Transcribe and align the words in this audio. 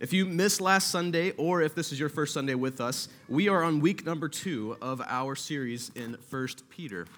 If 0.00 0.12
you 0.12 0.26
missed 0.26 0.60
last 0.60 0.92
Sunday, 0.92 1.32
or 1.32 1.60
if 1.60 1.74
this 1.74 1.90
is 1.90 1.98
your 1.98 2.08
first 2.08 2.32
Sunday 2.32 2.54
with 2.54 2.80
us, 2.80 3.08
we 3.28 3.48
are 3.48 3.64
on 3.64 3.80
week 3.80 4.06
number 4.06 4.28
two 4.28 4.76
of 4.80 5.00
our 5.00 5.34
series 5.34 5.90
in 5.96 6.16
1 6.30 6.48
Peter. 6.70 7.08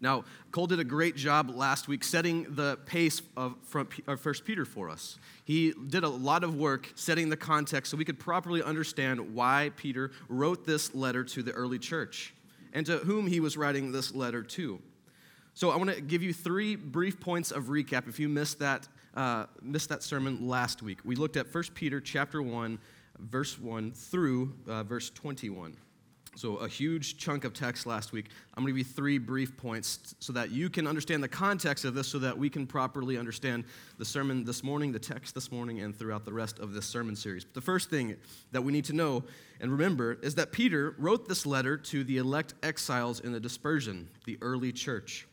Now, 0.00 0.24
Cole 0.52 0.68
did 0.68 0.78
a 0.78 0.84
great 0.84 1.16
job 1.16 1.50
last 1.50 1.88
week 1.88 2.04
setting 2.04 2.46
the 2.50 2.78
pace 2.86 3.20
of, 3.36 3.56
of 4.06 4.24
1 4.24 4.34
Peter 4.44 4.64
for 4.64 4.88
us. 4.88 5.18
He 5.44 5.72
did 5.88 6.04
a 6.04 6.08
lot 6.08 6.44
of 6.44 6.54
work 6.54 6.88
setting 6.94 7.30
the 7.30 7.36
context 7.36 7.90
so 7.90 7.96
we 7.96 8.04
could 8.04 8.20
properly 8.20 8.62
understand 8.62 9.34
why 9.34 9.72
Peter 9.74 10.12
wrote 10.28 10.64
this 10.64 10.94
letter 10.94 11.24
to 11.24 11.42
the 11.42 11.50
early 11.50 11.80
church 11.80 12.32
and 12.72 12.86
to 12.86 12.98
whom 12.98 13.26
he 13.26 13.40
was 13.40 13.56
writing 13.56 13.90
this 13.90 14.14
letter 14.14 14.44
to. 14.44 14.80
So 15.54 15.70
I 15.70 15.76
want 15.76 15.90
to 15.90 16.00
give 16.00 16.22
you 16.22 16.32
three 16.32 16.76
brief 16.76 17.18
points 17.18 17.50
of 17.50 17.64
recap 17.64 18.06
if 18.06 18.20
you 18.20 18.28
missed 18.28 18.60
that 18.60 18.86
uh, 19.14 19.46
missed 19.62 19.88
that 19.88 20.02
sermon 20.02 20.46
last 20.46 20.82
week. 20.82 20.98
We 21.04 21.16
looked 21.16 21.36
at 21.36 21.52
1 21.52 21.64
Peter 21.74 22.00
chapter 22.00 22.42
1, 22.42 22.78
verse 23.18 23.58
1 23.58 23.92
through 23.92 24.54
uh, 24.66 24.82
verse 24.84 25.10
21. 25.10 25.76
So, 26.38 26.56
a 26.58 26.68
huge 26.68 27.16
chunk 27.16 27.42
of 27.42 27.52
text 27.52 27.84
last 27.84 28.12
week. 28.12 28.26
I'm 28.54 28.62
going 28.62 28.72
to 28.72 28.78
give 28.78 28.86
you 28.86 28.94
three 28.94 29.18
brief 29.18 29.56
points 29.56 30.14
so 30.20 30.32
that 30.34 30.52
you 30.52 30.70
can 30.70 30.86
understand 30.86 31.20
the 31.20 31.28
context 31.28 31.84
of 31.84 31.94
this, 31.94 32.06
so 32.06 32.20
that 32.20 32.38
we 32.38 32.48
can 32.48 32.64
properly 32.64 33.18
understand 33.18 33.64
the 33.98 34.04
sermon 34.04 34.44
this 34.44 34.62
morning, 34.62 34.92
the 34.92 35.00
text 35.00 35.34
this 35.34 35.50
morning, 35.50 35.80
and 35.80 35.98
throughout 35.98 36.24
the 36.24 36.32
rest 36.32 36.60
of 36.60 36.74
this 36.74 36.86
sermon 36.86 37.16
series. 37.16 37.44
But 37.44 37.54
the 37.54 37.60
first 37.60 37.90
thing 37.90 38.14
that 38.52 38.62
we 38.62 38.72
need 38.72 38.84
to 38.84 38.92
know 38.92 39.24
and 39.60 39.72
remember 39.72 40.16
is 40.22 40.36
that 40.36 40.52
Peter 40.52 40.94
wrote 40.98 41.28
this 41.28 41.44
letter 41.44 41.76
to 41.76 42.04
the 42.04 42.18
elect 42.18 42.54
exiles 42.62 43.18
in 43.18 43.32
the 43.32 43.40
dispersion, 43.40 44.08
the 44.24 44.38
early 44.40 44.70
church. 44.70 45.26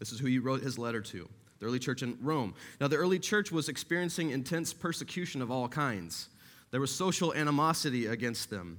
This 0.00 0.10
is 0.10 0.18
who 0.18 0.26
he 0.26 0.40
wrote 0.40 0.62
his 0.62 0.76
letter 0.76 1.02
to 1.02 1.28
the 1.58 1.66
early 1.66 1.78
church 1.78 2.02
in 2.02 2.16
Rome. 2.20 2.54
Now, 2.80 2.88
the 2.88 2.96
early 2.96 3.18
church 3.18 3.50
was 3.50 3.68
experiencing 3.68 4.30
intense 4.30 4.72
persecution 4.72 5.42
of 5.42 5.50
all 5.50 5.68
kinds. 5.68 6.28
There 6.70 6.80
was 6.80 6.94
social 6.94 7.34
animosity 7.34 8.06
against 8.06 8.50
them. 8.50 8.78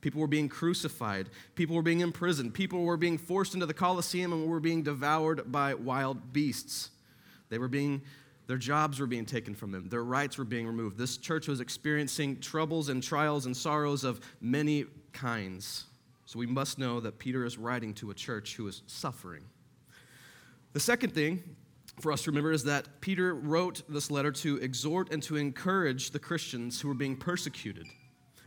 People 0.00 0.20
were 0.20 0.28
being 0.28 0.48
crucified. 0.48 1.28
People 1.54 1.74
were 1.74 1.82
being 1.82 2.00
imprisoned. 2.00 2.54
People 2.54 2.84
were 2.84 2.96
being 2.96 3.18
forced 3.18 3.54
into 3.54 3.66
the 3.66 3.74
Colosseum 3.74 4.32
and 4.32 4.46
were 4.46 4.60
being 4.60 4.82
devoured 4.82 5.50
by 5.50 5.74
wild 5.74 6.32
beasts. 6.32 6.90
They 7.48 7.58
were 7.58 7.68
being, 7.68 8.02
their 8.46 8.58
jobs 8.58 9.00
were 9.00 9.06
being 9.06 9.26
taken 9.26 9.54
from 9.54 9.72
them. 9.72 9.88
Their 9.88 10.04
rights 10.04 10.38
were 10.38 10.44
being 10.44 10.66
removed. 10.66 10.98
This 10.98 11.16
church 11.16 11.48
was 11.48 11.60
experiencing 11.60 12.38
troubles 12.38 12.90
and 12.90 13.02
trials 13.02 13.46
and 13.46 13.56
sorrows 13.56 14.04
of 14.04 14.20
many 14.40 14.84
kinds. 15.12 15.86
So 16.26 16.38
we 16.38 16.46
must 16.46 16.78
know 16.78 17.00
that 17.00 17.18
Peter 17.18 17.44
is 17.44 17.58
writing 17.58 17.94
to 17.94 18.10
a 18.10 18.14
church 18.14 18.54
who 18.54 18.68
is 18.68 18.82
suffering. 18.86 19.42
The 20.74 20.80
second 20.80 21.12
thing 21.12 21.42
for 22.00 22.12
us 22.12 22.22
to 22.22 22.30
remember 22.30 22.52
is 22.52 22.64
that 22.64 23.00
Peter 23.00 23.34
wrote 23.34 23.82
this 23.88 24.10
letter 24.10 24.32
to 24.32 24.56
exhort 24.58 25.12
and 25.12 25.22
to 25.24 25.36
encourage 25.36 26.10
the 26.10 26.18
Christians 26.18 26.80
who 26.80 26.88
were 26.88 26.94
being 26.94 27.16
persecuted. 27.16 27.86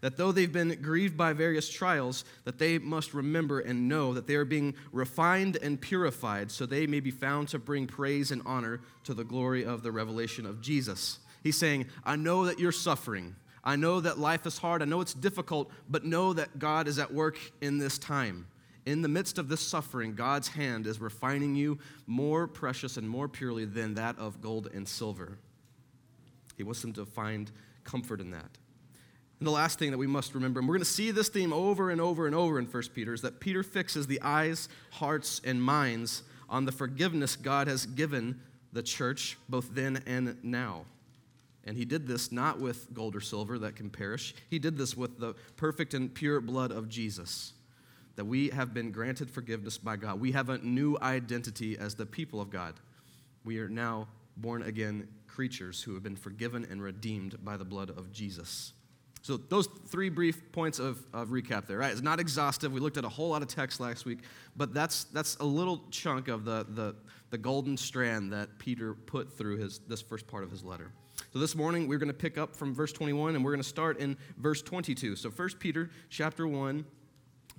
That 0.01 0.17
though 0.17 0.31
they've 0.31 0.51
been 0.51 0.81
grieved 0.81 1.15
by 1.15 1.33
various 1.33 1.69
trials, 1.69 2.25
that 2.45 2.57
they 2.57 2.79
must 2.79 3.13
remember 3.13 3.59
and 3.59 3.87
know 3.87 4.13
that 4.13 4.25
they 4.25 4.35
are 4.35 4.45
being 4.45 4.73
refined 4.91 5.57
and 5.57 5.79
purified 5.79 6.49
so 6.49 6.65
they 6.65 6.87
may 6.87 6.99
be 6.99 7.11
found 7.11 7.49
to 7.49 7.59
bring 7.59 7.85
praise 7.85 8.31
and 8.31 8.41
honor 8.45 8.81
to 9.03 9.13
the 9.13 9.23
glory 9.23 9.63
of 9.63 9.83
the 9.83 9.91
revelation 9.91 10.45
of 10.45 10.61
Jesus. 10.61 11.19
He's 11.43 11.57
saying, 11.57 11.85
I 12.03 12.15
know 12.15 12.45
that 12.45 12.59
you're 12.59 12.71
suffering. 12.71 13.35
I 13.63 13.75
know 13.75 13.99
that 13.99 14.17
life 14.17 14.47
is 14.47 14.57
hard. 14.57 14.81
I 14.81 14.85
know 14.85 15.01
it's 15.01 15.13
difficult, 15.13 15.71
but 15.87 16.03
know 16.03 16.33
that 16.33 16.57
God 16.57 16.87
is 16.87 16.97
at 16.97 17.13
work 17.13 17.37
in 17.61 17.77
this 17.77 17.99
time 17.99 18.47
in 18.85 19.01
the 19.01 19.07
midst 19.07 19.37
of 19.37 19.47
this 19.47 19.61
suffering, 19.61 20.15
God's 20.15 20.47
hand 20.47 20.87
is 20.87 20.99
refining 20.99 21.55
you 21.55 21.79
more 22.07 22.47
precious 22.47 22.97
and 22.97 23.07
more 23.07 23.27
purely 23.27 23.65
than 23.65 23.93
that 23.95 24.17
of 24.17 24.41
gold 24.41 24.69
and 24.73 24.87
silver. 24.87 25.37
He 26.57 26.63
wants 26.63 26.81
them 26.81 26.93
to 26.93 27.05
find 27.05 27.51
comfort 27.83 28.19
in 28.19 28.31
that. 28.31 28.57
And 29.39 29.47
the 29.47 29.51
last 29.51 29.79
thing 29.79 29.91
that 29.91 29.97
we 29.97 30.07
must 30.07 30.35
remember, 30.35 30.59
and 30.59 30.67
we're 30.67 30.75
going 30.75 30.83
to 30.83 30.89
see 30.89 31.11
this 31.11 31.29
theme 31.29 31.53
over 31.53 31.89
and 31.89 31.99
over 31.99 32.27
and 32.27 32.35
over 32.35 32.59
in 32.59 32.65
1 32.65 32.83
Peter, 32.93 33.13
is 33.13 33.21
that 33.21 33.39
Peter 33.39 33.63
fixes 33.63 34.07
the 34.07 34.21
eyes, 34.21 34.69
hearts, 34.91 35.41
and 35.43 35.61
minds 35.61 36.23
on 36.49 36.65
the 36.65 36.71
forgiveness 36.71 37.35
God 37.35 37.67
has 37.67 37.85
given 37.85 38.39
the 38.73 38.83
church 38.83 39.37
both 39.49 39.73
then 39.73 40.03
and 40.05 40.37
now. 40.43 40.85
And 41.63 41.77
he 41.77 41.85
did 41.85 42.07
this 42.07 42.31
not 42.31 42.59
with 42.59 42.91
gold 42.93 43.15
or 43.15 43.21
silver 43.21 43.59
that 43.59 43.75
can 43.75 43.89
perish, 43.89 44.33
he 44.49 44.59
did 44.59 44.77
this 44.77 44.97
with 44.97 45.19
the 45.19 45.35
perfect 45.55 45.93
and 45.93 46.13
pure 46.13 46.41
blood 46.41 46.71
of 46.71 46.89
Jesus 46.89 47.53
that 48.15 48.25
we 48.25 48.49
have 48.49 48.73
been 48.73 48.91
granted 48.91 49.29
forgiveness 49.29 49.77
by 49.77 49.95
God. 49.95 50.19
We 50.19 50.31
have 50.33 50.49
a 50.49 50.57
new 50.59 50.97
identity 51.01 51.77
as 51.77 51.95
the 51.95 52.05
people 52.05 52.41
of 52.41 52.49
God. 52.49 52.75
We 53.43 53.59
are 53.59 53.69
now 53.69 54.07
born 54.37 54.63
again 54.63 55.07
creatures 55.27 55.81
who 55.81 55.93
have 55.93 56.03
been 56.03 56.15
forgiven 56.15 56.67
and 56.69 56.81
redeemed 56.81 57.43
by 57.43 57.57
the 57.57 57.65
blood 57.65 57.89
of 57.89 58.11
Jesus. 58.11 58.73
So, 59.23 59.37
those 59.37 59.67
three 59.87 60.09
brief 60.09 60.51
points 60.51 60.79
of, 60.79 61.05
of 61.13 61.29
recap 61.29 61.67
there, 61.67 61.77
right? 61.77 61.91
It's 61.91 62.01
not 62.01 62.19
exhaustive. 62.19 62.73
We 62.73 62.79
looked 62.79 62.97
at 62.97 63.05
a 63.05 63.09
whole 63.09 63.29
lot 63.29 63.43
of 63.43 63.47
text 63.47 63.79
last 63.79 64.03
week, 64.03 64.19
but 64.57 64.73
that's, 64.73 65.03
that's 65.05 65.35
a 65.37 65.45
little 65.45 65.83
chunk 65.91 66.27
of 66.27 66.43
the, 66.43 66.65
the, 66.69 66.95
the 67.29 67.37
golden 67.37 67.77
strand 67.77 68.33
that 68.33 68.57
Peter 68.57 68.95
put 68.95 69.37
through 69.37 69.57
his, 69.57 69.79
this 69.87 70.01
first 70.01 70.25
part 70.25 70.43
of 70.43 70.49
his 70.49 70.63
letter. 70.63 70.91
So 71.33 71.39
this 71.39 71.55
morning 71.55 71.87
we're 71.87 71.99
going 71.99 72.07
to 72.07 72.13
pick 72.13 72.37
up 72.39 72.55
from 72.55 72.73
verse 72.73 72.91
21 72.91 73.35
and 73.35 73.45
we're 73.45 73.51
going 73.51 73.61
to 73.61 73.67
start 73.67 73.99
in 73.99 74.17
verse 74.37 74.61
22. 74.61 75.15
So 75.15 75.29
1 75.29 75.49
Peter 75.59 75.91
chapter 76.09 76.47
1 76.47 76.83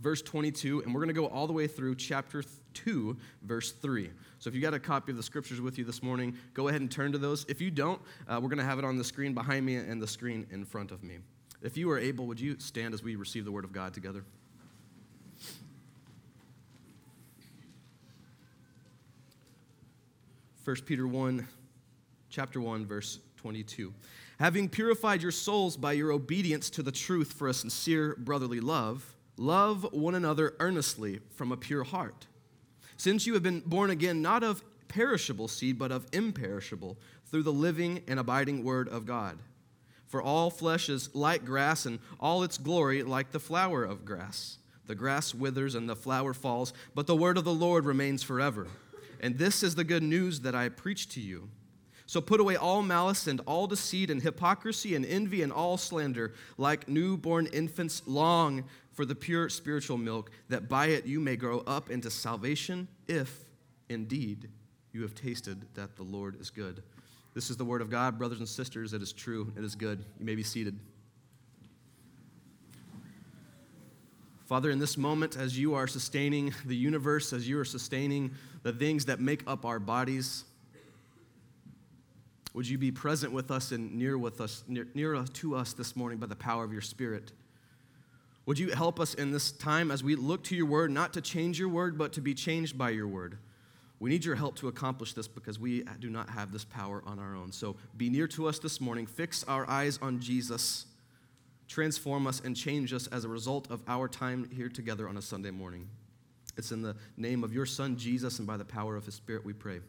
verse 0.02 0.20
22, 0.20 0.82
and 0.82 0.92
we're 0.92 1.00
going 1.00 1.14
to 1.14 1.14
go 1.14 1.28
all 1.28 1.46
the 1.46 1.52
way 1.52 1.66
through 1.66 1.94
chapter 1.94 2.42
2, 2.74 3.16
verse 3.42 3.72
3. 3.72 4.10
So 4.40 4.48
if 4.48 4.54
you 4.54 4.60
got 4.60 4.74
a 4.74 4.80
copy 4.80 5.12
of 5.12 5.16
the 5.16 5.22
scriptures 5.22 5.60
with 5.60 5.78
you 5.78 5.84
this 5.84 6.02
morning, 6.02 6.36
go 6.52 6.68
ahead 6.68 6.80
and 6.80 6.90
turn 6.90 7.12
to 7.12 7.18
those. 7.18 7.46
If 7.48 7.60
you 7.60 7.70
don't, 7.70 8.00
uh, 8.28 8.40
we're 8.42 8.48
going 8.48 8.58
to 8.58 8.64
have 8.64 8.80
it 8.80 8.84
on 8.84 8.98
the 8.98 9.04
screen 9.04 9.32
behind 9.32 9.64
me 9.64 9.76
and 9.76 10.02
the 10.02 10.06
screen 10.06 10.46
in 10.50 10.64
front 10.64 10.90
of 10.90 11.04
me. 11.04 11.18
If 11.62 11.76
you 11.76 11.88
are 11.90 11.98
able, 11.98 12.26
would 12.26 12.40
you 12.40 12.58
stand 12.58 12.92
as 12.92 13.02
we 13.04 13.14
receive 13.14 13.44
the 13.44 13.52
word 13.52 13.64
of 13.64 13.72
God 13.72 13.94
together? 13.94 14.24
First 20.64 20.84
Peter 20.84 21.06
1, 21.06 21.46
chapter 22.28 22.60
1, 22.60 22.86
verse 22.86 23.20
22. 23.36 23.94
Having 24.40 24.68
purified 24.70 25.22
your 25.22 25.30
souls 25.30 25.76
by 25.76 25.92
your 25.92 26.10
obedience 26.10 26.70
to 26.70 26.82
the 26.82 26.92
truth 26.92 27.32
for 27.32 27.48
a 27.48 27.54
sincere 27.54 28.16
brotherly 28.18 28.60
love, 28.60 29.16
Love 29.36 29.92
one 29.92 30.14
another 30.14 30.54
earnestly 30.60 31.20
from 31.30 31.52
a 31.52 31.56
pure 31.56 31.84
heart. 31.84 32.26
Since 32.96 33.26
you 33.26 33.34
have 33.34 33.42
been 33.42 33.60
born 33.60 33.90
again, 33.90 34.22
not 34.22 34.42
of 34.42 34.62
perishable 34.88 35.48
seed, 35.48 35.78
but 35.78 35.90
of 35.90 36.06
imperishable, 36.12 36.98
through 37.26 37.42
the 37.42 37.52
living 37.52 38.02
and 38.06 38.20
abiding 38.20 38.62
word 38.62 38.88
of 38.88 39.06
God. 39.06 39.38
For 40.06 40.20
all 40.20 40.50
flesh 40.50 40.90
is 40.90 41.14
like 41.14 41.44
grass, 41.44 41.86
and 41.86 41.98
all 42.20 42.42
its 42.42 42.58
glory 42.58 43.02
like 43.02 43.30
the 43.30 43.40
flower 43.40 43.82
of 43.82 44.04
grass. 44.04 44.58
The 44.86 44.94
grass 44.94 45.34
withers 45.34 45.74
and 45.74 45.88
the 45.88 45.96
flower 45.96 46.34
falls, 46.34 46.74
but 46.94 47.06
the 47.06 47.16
word 47.16 47.38
of 47.38 47.44
the 47.44 47.54
Lord 47.54 47.86
remains 47.86 48.22
forever. 48.22 48.66
And 49.20 49.38
this 49.38 49.62
is 49.62 49.74
the 49.74 49.84
good 49.84 50.02
news 50.02 50.40
that 50.40 50.54
I 50.54 50.68
preach 50.68 51.08
to 51.10 51.20
you. 51.20 51.48
So 52.04 52.20
put 52.20 52.40
away 52.40 52.56
all 52.56 52.82
malice 52.82 53.26
and 53.26 53.40
all 53.46 53.66
deceit 53.66 54.10
and 54.10 54.20
hypocrisy 54.20 54.94
and 54.94 55.06
envy 55.06 55.40
and 55.42 55.50
all 55.50 55.78
slander. 55.78 56.34
Like 56.58 56.88
newborn 56.88 57.46
infants, 57.46 58.02
long 58.04 58.64
for 58.92 59.04
the 59.04 59.14
pure 59.14 59.48
spiritual 59.48 59.96
milk, 59.96 60.30
that 60.48 60.68
by 60.68 60.86
it 60.86 61.06
you 61.06 61.20
may 61.20 61.36
grow 61.36 61.60
up 61.60 61.90
into 61.90 62.10
salvation, 62.10 62.88
if 63.08 63.44
indeed 63.88 64.48
you 64.92 65.02
have 65.02 65.14
tasted 65.14 65.64
that 65.74 65.96
the 65.96 66.02
Lord 66.02 66.40
is 66.40 66.50
good. 66.50 66.82
This 67.34 67.48
is 67.48 67.56
the 67.56 67.64
word 67.64 67.80
of 67.80 67.90
God, 67.90 68.18
brothers 68.18 68.38
and 68.38 68.48
sisters. 68.48 68.92
It 68.92 69.00
is 69.00 69.12
true, 69.12 69.52
it 69.56 69.64
is 69.64 69.74
good. 69.74 70.04
You 70.18 70.26
may 70.26 70.34
be 70.34 70.42
seated. 70.42 70.78
Father, 74.44 74.70
in 74.70 74.78
this 74.78 74.98
moment, 74.98 75.38
as 75.38 75.58
you 75.58 75.74
are 75.74 75.86
sustaining 75.86 76.54
the 76.66 76.76
universe, 76.76 77.32
as 77.32 77.48
you 77.48 77.58
are 77.58 77.64
sustaining 77.64 78.32
the 78.62 78.72
things 78.72 79.06
that 79.06 79.18
make 79.18 79.42
up 79.46 79.64
our 79.64 79.78
bodies, 79.78 80.44
would 82.52 82.68
you 82.68 82.76
be 82.76 82.92
present 82.92 83.32
with 83.32 83.50
us 83.50 83.72
and 83.72 83.94
near 83.94 84.18
with 84.18 84.42
us, 84.42 84.62
near, 84.68 84.86
near 84.92 85.24
to 85.24 85.56
us 85.56 85.72
this 85.72 85.96
morning 85.96 86.18
by 86.18 86.26
the 86.26 86.36
power 86.36 86.64
of 86.64 86.72
your 86.72 86.82
Spirit? 86.82 87.32
Would 88.46 88.58
you 88.58 88.70
help 88.70 88.98
us 88.98 89.14
in 89.14 89.30
this 89.30 89.52
time 89.52 89.90
as 89.90 90.02
we 90.02 90.16
look 90.16 90.42
to 90.44 90.56
your 90.56 90.66
word, 90.66 90.90
not 90.90 91.12
to 91.12 91.20
change 91.20 91.58
your 91.58 91.68
word, 91.68 91.96
but 91.96 92.12
to 92.14 92.20
be 92.20 92.34
changed 92.34 92.76
by 92.76 92.90
your 92.90 93.06
word? 93.06 93.38
We 94.00 94.10
need 94.10 94.24
your 94.24 94.34
help 94.34 94.56
to 94.56 94.66
accomplish 94.66 95.12
this 95.12 95.28
because 95.28 95.60
we 95.60 95.84
do 96.00 96.10
not 96.10 96.28
have 96.30 96.50
this 96.50 96.64
power 96.64 97.04
on 97.06 97.20
our 97.20 97.36
own. 97.36 97.52
So 97.52 97.76
be 97.96 98.10
near 98.10 98.26
to 98.28 98.48
us 98.48 98.58
this 98.58 98.80
morning. 98.80 99.06
Fix 99.06 99.44
our 99.44 99.68
eyes 99.70 100.00
on 100.02 100.18
Jesus. 100.18 100.86
Transform 101.68 102.26
us 102.26 102.40
and 102.40 102.56
change 102.56 102.92
us 102.92 103.06
as 103.06 103.24
a 103.24 103.28
result 103.28 103.70
of 103.70 103.80
our 103.86 104.08
time 104.08 104.50
here 104.52 104.68
together 104.68 105.08
on 105.08 105.16
a 105.16 105.22
Sunday 105.22 105.52
morning. 105.52 105.88
It's 106.56 106.72
in 106.72 106.82
the 106.82 106.96
name 107.16 107.44
of 107.44 107.54
your 107.54 107.64
Son, 107.64 107.96
Jesus, 107.96 108.38
and 108.38 108.46
by 108.46 108.56
the 108.56 108.64
power 108.64 108.96
of 108.96 109.06
his 109.06 109.14
Spirit 109.14 109.44
we 109.44 109.52
pray. 109.52 109.80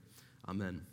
Amen. 0.47 0.85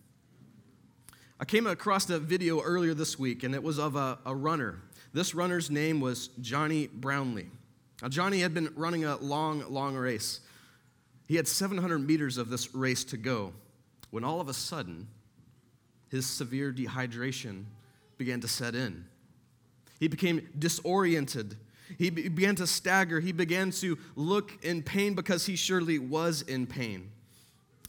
I 1.39 1.45
came 1.45 1.67
across 1.67 2.09
a 2.09 2.19
video 2.19 2.63
earlier 2.63 2.95
this 2.95 3.19
week, 3.19 3.43
and 3.43 3.55
it 3.55 3.63
was 3.63 3.79
of 3.79 3.97
a, 3.97 4.19
a 4.25 4.35
runner 4.35 4.81
this 5.13 5.35
runner's 5.35 5.71
name 5.71 6.01
was 6.01 6.29
Jonny 6.41 6.87
Brownlee. 6.87 7.51
Now, 8.03 8.09
Jonny 8.09 8.41
had 8.41 8.55
been 8.55 8.73
running 8.77 9.05
a 9.05 9.17
long, 9.17 9.65
long 9.73 9.95
race. 9.95 10.41
He 11.27 11.37
had 11.37 11.47
700 11.47 11.99
meters 11.99 12.39
of 12.39 12.49
this 12.49 12.75
race 12.75 13.05
to 13.05 13.17
go 13.17 13.53
when 14.11 14.25
all 14.25 14.41
of 14.41 14.49
a 14.49 14.55
sudden 14.55 15.07
his 16.09 16.27
severe 16.27 16.73
dehydration 16.73 17.65
began 18.19 18.41
to 18.41 18.49
set 18.49 18.75
in. 18.75 19.05
He 19.99 20.09
became 20.09 20.49
disoriented. 20.59 21.57
He 21.99 22.11
began 22.11 22.55
to 22.57 22.67
stagger. 22.67 23.21
He 23.21 23.33
began 23.33 23.71
to 23.73 23.99
look 24.17 24.65
in 24.65 24.83
pain 24.83 25.15
because 25.15 25.47
he 25.47 25.57
surely 25.57 25.99
was 25.99 26.43
in 26.43 26.67
pain. 26.67 27.11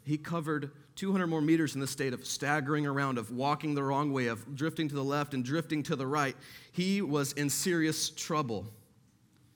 He 0.04 0.18
covered 0.18 0.72
200 1.02 1.26
more 1.26 1.42
meters 1.42 1.74
in 1.74 1.82
the 1.82 1.88
state 1.88 2.14
of 2.14 2.24
staggering 2.24 2.86
around, 2.86 3.18
of 3.18 3.32
walking 3.32 3.74
the 3.74 3.82
wrong 3.82 4.14
way, 4.14 4.28
of 4.28 4.56
drifting 4.56 4.88
to 4.88 4.94
the 4.94 5.04
left 5.04 5.34
and 5.34 5.44
drifting 5.44 5.82
to 5.82 5.96
the 5.96 6.06
right. 6.06 6.36
He 6.74 7.02
was 7.02 7.34
in 7.34 7.50
serious 7.50 8.12
trouble. 8.12 8.68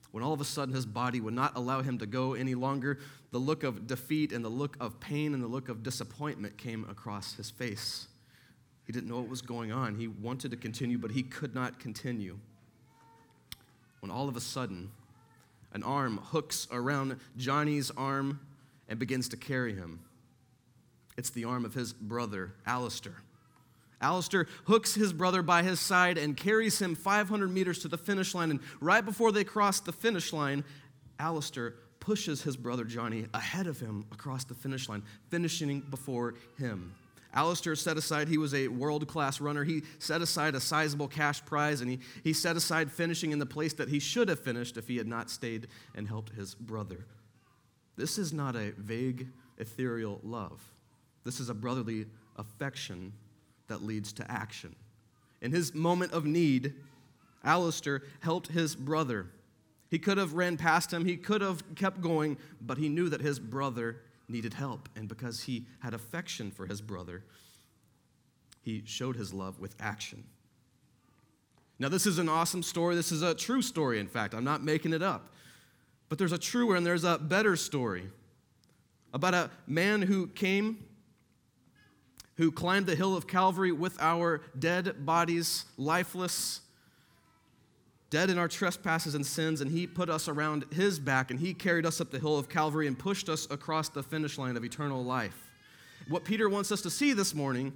When 0.09 0.23
all 0.23 0.33
of 0.33 0.41
a 0.41 0.43
sudden 0.43 0.73
his 0.73 0.87
body 0.87 1.21
would 1.21 1.35
not 1.35 1.55
allow 1.55 1.83
him 1.83 1.99
to 1.99 2.07
go 2.07 2.33
any 2.33 2.55
longer, 2.55 2.97
the 3.29 3.37
look 3.37 3.61
of 3.61 3.85
defeat 3.85 4.31
and 4.31 4.43
the 4.43 4.49
look 4.49 4.75
of 4.79 4.99
pain 4.99 5.35
and 5.35 5.43
the 5.43 5.47
look 5.47 5.69
of 5.69 5.83
disappointment 5.83 6.57
came 6.57 6.83
across 6.89 7.35
his 7.35 7.51
face. 7.51 8.07
He 8.87 8.91
didn't 8.91 9.07
know 9.07 9.17
what 9.17 9.29
was 9.29 9.43
going 9.43 9.71
on. 9.71 9.93
He 9.93 10.07
wanted 10.07 10.49
to 10.49 10.57
continue, 10.57 10.97
but 10.97 11.11
he 11.11 11.21
could 11.21 11.53
not 11.53 11.77
continue. 11.77 12.39
When 13.99 14.09
all 14.09 14.27
of 14.27 14.35
a 14.35 14.41
sudden, 14.41 14.89
an 15.73 15.83
arm 15.83 16.17
hooks 16.23 16.67
around 16.71 17.19
Jonny's 17.37 17.91
arm 17.91 18.39
and 18.89 18.97
begins 18.97 19.29
to 19.29 19.37
carry 19.37 19.75
him. 19.75 19.99
It's 21.17 21.29
the 21.29 21.45
arm 21.45 21.65
of 21.65 21.73
his 21.73 21.93
brother, 21.93 22.53
Alistair. 22.65 23.15
Alistair 24.01 24.47
hooks 24.65 24.93
his 24.93 25.13
brother 25.13 25.41
by 25.41 25.63
his 25.63 25.79
side 25.79 26.17
and 26.17 26.35
carries 26.35 26.79
him 26.79 26.95
500 26.95 27.51
meters 27.51 27.79
to 27.79 27.87
the 27.87 27.97
finish 27.97 28.35
line. 28.35 28.51
And 28.51 28.59
right 28.81 29.03
before 29.03 29.31
they 29.31 29.43
cross 29.43 29.79
the 29.79 29.93
finish 29.93 30.33
line, 30.33 30.63
Alistair 31.19 31.75
pushes 31.99 32.43
his 32.43 32.57
brother 32.57 32.83
Jonny 32.83 33.25
ahead 33.33 33.67
of 33.67 33.79
him 33.79 34.05
across 34.11 34.43
the 34.43 34.53
finish 34.53 34.89
line, 34.89 35.01
finishing 35.29 35.79
before 35.79 36.35
him. 36.57 36.93
Alistair 37.33 37.75
set 37.75 37.97
aside, 37.97 38.29
he 38.29 38.37
was 38.37 38.53
a 38.53 38.67
world 38.67 39.07
class 39.07 39.41
runner. 39.41 39.63
He 39.63 39.83
set 39.99 40.21
aside 40.21 40.55
a 40.55 40.59
sizable 40.61 41.07
cash 41.07 41.43
prize 41.43 41.81
and 41.81 41.89
he, 41.89 41.99
he 42.23 42.31
set 42.31 42.55
aside 42.55 42.91
finishing 42.91 43.31
in 43.31 43.39
the 43.39 43.45
place 43.45 43.73
that 43.73 43.89
he 43.89 43.99
should 43.99 44.29
have 44.29 44.39
finished 44.39 44.77
if 44.77 44.87
he 44.87 44.97
had 44.97 45.07
not 45.07 45.29
stayed 45.29 45.67
and 45.95 46.07
helped 46.07 46.33
his 46.33 46.55
brother. 46.55 47.05
This 47.97 48.17
is 48.17 48.31
not 48.31 48.55
a 48.55 48.71
vague, 48.77 49.27
ethereal 49.57 50.21
love. 50.23 50.61
This 51.25 51.39
is 51.39 51.49
a 51.49 51.53
brotherly 51.53 52.05
affection 52.37 53.11
that 53.67 53.83
leads 53.83 54.13
to 54.13 54.31
action. 54.31 54.75
In 55.41 55.51
his 55.51 55.73
moment 55.73 56.13
of 56.13 56.25
need, 56.25 56.73
Alistair 57.43 58.03
helped 58.21 58.47
his 58.47 58.75
brother. 58.75 59.27
He 59.89 59.99
could 59.99 60.17
have 60.17 60.33
ran 60.33 60.55
past 60.55 60.93
him, 60.93 61.05
he 61.05 61.17
could 61.17 61.41
have 61.41 61.75
kept 61.75 61.99
going, 61.99 62.37
but 62.61 62.77
he 62.77 62.89
knew 62.89 63.09
that 63.09 63.21
his 63.21 63.39
brother 63.39 64.01
needed 64.27 64.53
help. 64.53 64.87
And 64.95 65.07
because 65.07 65.43
he 65.43 65.65
had 65.79 65.93
affection 65.93 66.51
for 66.51 66.65
his 66.65 66.81
brother, 66.81 67.23
he 68.61 68.83
showed 68.85 69.15
his 69.15 69.33
love 69.33 69.59
with 69.59 69.75
action. 69.79 70.23
Now, 71.77 71.89
this 71.89 72.05
is 72.05 72.19
an 72.19 72.29
awesome 72.29 72.63
story. 72.63 72.95
This 72.95 73.11
is 73.11 73.21
a 73.21 73.35
true 73.35 73.61
story, 73.61 73.99
in 73.99 74.07
fact. 74.07 74.33
I'm 74.33 74.45
not 74.45 74.63
making 74.63 74.93
it 74.93 75.03
up. 75.03 75.33
But 76.07 76.17
there's 76.17 76.31
a 76.31 76.37
truer 76.37 76.75
and 76.75 76.85
there's 76.85 77.03
a 77.03 77.17
better 77.17 77.55
story 77.55 78.09
about 79.13 79.33
a 79.33 79.49
man 79.67 80.01
who 80.01 80.27
came 80.27 80.85
who 82.37 82.51
climbed 82.51 82.85
the 82.85 82.95
hill 82.95 83.15
of 83.15 83.27
Calvary 83.27 83.71
with 83.71 83.99
our 84.01 84.41
dead 84.57 85.05
bodies, 85.05 85.65
lifeless, 85.77 86.61
dead 88.09 88.29
in 88.29 88.37
our 88.37 88.47
trespasses 88.47 89.15
and 89.15 89.25
sins, 89.25 89.61
and 89.61 89.71
he 89.71 89.87
put 89.87 90.09
us 90.09 90.27
around 90.27 90.65
his 90.73 90.99
back 90.99 91.31
and 91.31 91.39
he 91.39 91.53
carried 91.53 91.85
us 91.85 91.99
up 91.99 92.11
the 92.11 92.19
hill 92.19 92.37
of 92.37 92.49
Calvary 92.49 92.87
and 92.87 92.97
pushed 92.97 93.29
us 93.29 93.47
across 93.49 93.89
the 93.89 94.03
finish 94.03 94.37
line 94.37 94.57
of 94.57 94.63
eternal 94.63 95.03
life. 95.03 95.51
What 96.07 96.23
Peter 96.23 96.49
wants 96.49 96.71
us 96.71 96.81
to 96.81 96.89
see 96.89 97.13
this 97.13 97.33
morning 97.33 97.73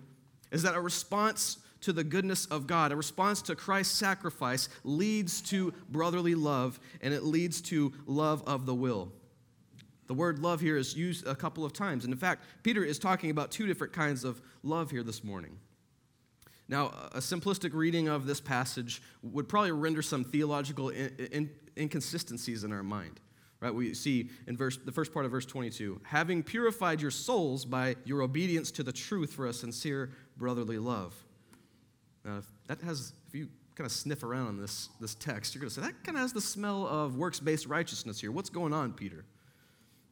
is 0.52 0.64
that 0.64 0.76
a 0.76 0.82
response 0.82 1.58
to 1.82 1.94
the 1.94 2.04
goodness 2.04 2.46
of 2.48 2.68
God, 2.68 2.92
a 2.92 2.96
response 2.96 3.42
to 3.44 3.56
Christ's 3.56 3.98
sacrifice, 3.98 4.70
leads 4.84 5.42
to 5.44 5.74
brotherly 5.90 6.36
love 6.36 6.80
and 7.02 7.14
it 7.14 7.24
leads 7.24 7.62
to 7.62 7.94
love 8.06 8.44
of 8.46 8.66
the 8.66 8.76
will. 8.76 9.12
The 10.10 10.16
word 10.16 10.40
love 10.40 10.60
here 10.60 10.76
is 10.76 10.98
used 10.98 11.28
a 11.28 11.36
couple 11.36 11.64
of 11.64 11.72
times. 11.72 12.04
And 12.04 12.12
in 12.12 12.18
fact, 12.18 12.44
Peter 12.64 12.84
is 12.84 12.98
talking 12.98 13.30
about 13.30 13.52
two 13.52 13.68
different 13.68 13.94
kinds 13.94 14.24
of 14.24 14.42
love 14.64 14.90
here 14.90 15.04
this 15.04 15.24
morning. 15.24 15.60
Now, 16.68 16.88
a 17.12 17.20
simplistic 17.20 17.76
reading 17.76 18.08
of 18.08 18.26
this 18.26 18.42
passage 18.42 19.04
would 19.22 19.48
probably 19.48 19.72
render 19.72 20.02
some 20.02 20.24
theological 20.24 20.90
in, 20.90 21.16
in, 21.32 21.50
inconsistencies 21.78 22.64
in 22.64 22.74
our 22.74 22.82
mind. 22.82 23.20
Right? 23.60 23.72
We 23.72 23.94
see 23.94 24.32
in 24.48 24.58
verse, 24.58 24.80
the 24.84 24.92
first 24.92 25.14
part 25.14 25.26
of 25.26 25.32
verse 25.32 25.46
22 25.46 26.02
having 26.04 26.42
purified 26.42 27.02
your 27.02 27.12
souls 27.12 27.64
by 27.64 27.96
your 28.04 28.24
obedience 28.24 28.72
to 28.72 28.84
the 28.84 28.92
truth 28.92 29.34
for 29.34 29.46
a 29.46 29.54
sincere 29.54 30.10
brotherly 30.38 30.80
love. 30.80 31.14
Now, 32.26 32.40
if 32.40 32.46
that 32.66 32.82
has, 32.82 33.14
if 33.28 33.36
you 33.36 33.48
kind 33.76 33.86
of 33.86 33.92
sniff 33.92 34.24
around 34.24 34.48
on 34.48 34.60
this, 34.60 34.90
this 35.00 35.14
text, 35.14 35.54
you're 35.54 35.60
going 35.60 35.70
to 35.70 35.76
say, 35.76 35.82
that 35.82 36.04
kind 36.04 36.18
of 36.18 36.24
has 36.24 36.34
the 36.34 36.42
smell 36.42 36.88
of 36.88 37.16
works 37.16 37.40
based 37.40 37.68
righteousness 37.68 38.20
here. 38.20 38.32
What's 38.32 38.50
going 38.50 38.74
on, 38.74 38.94
Peter? 38.94 39.24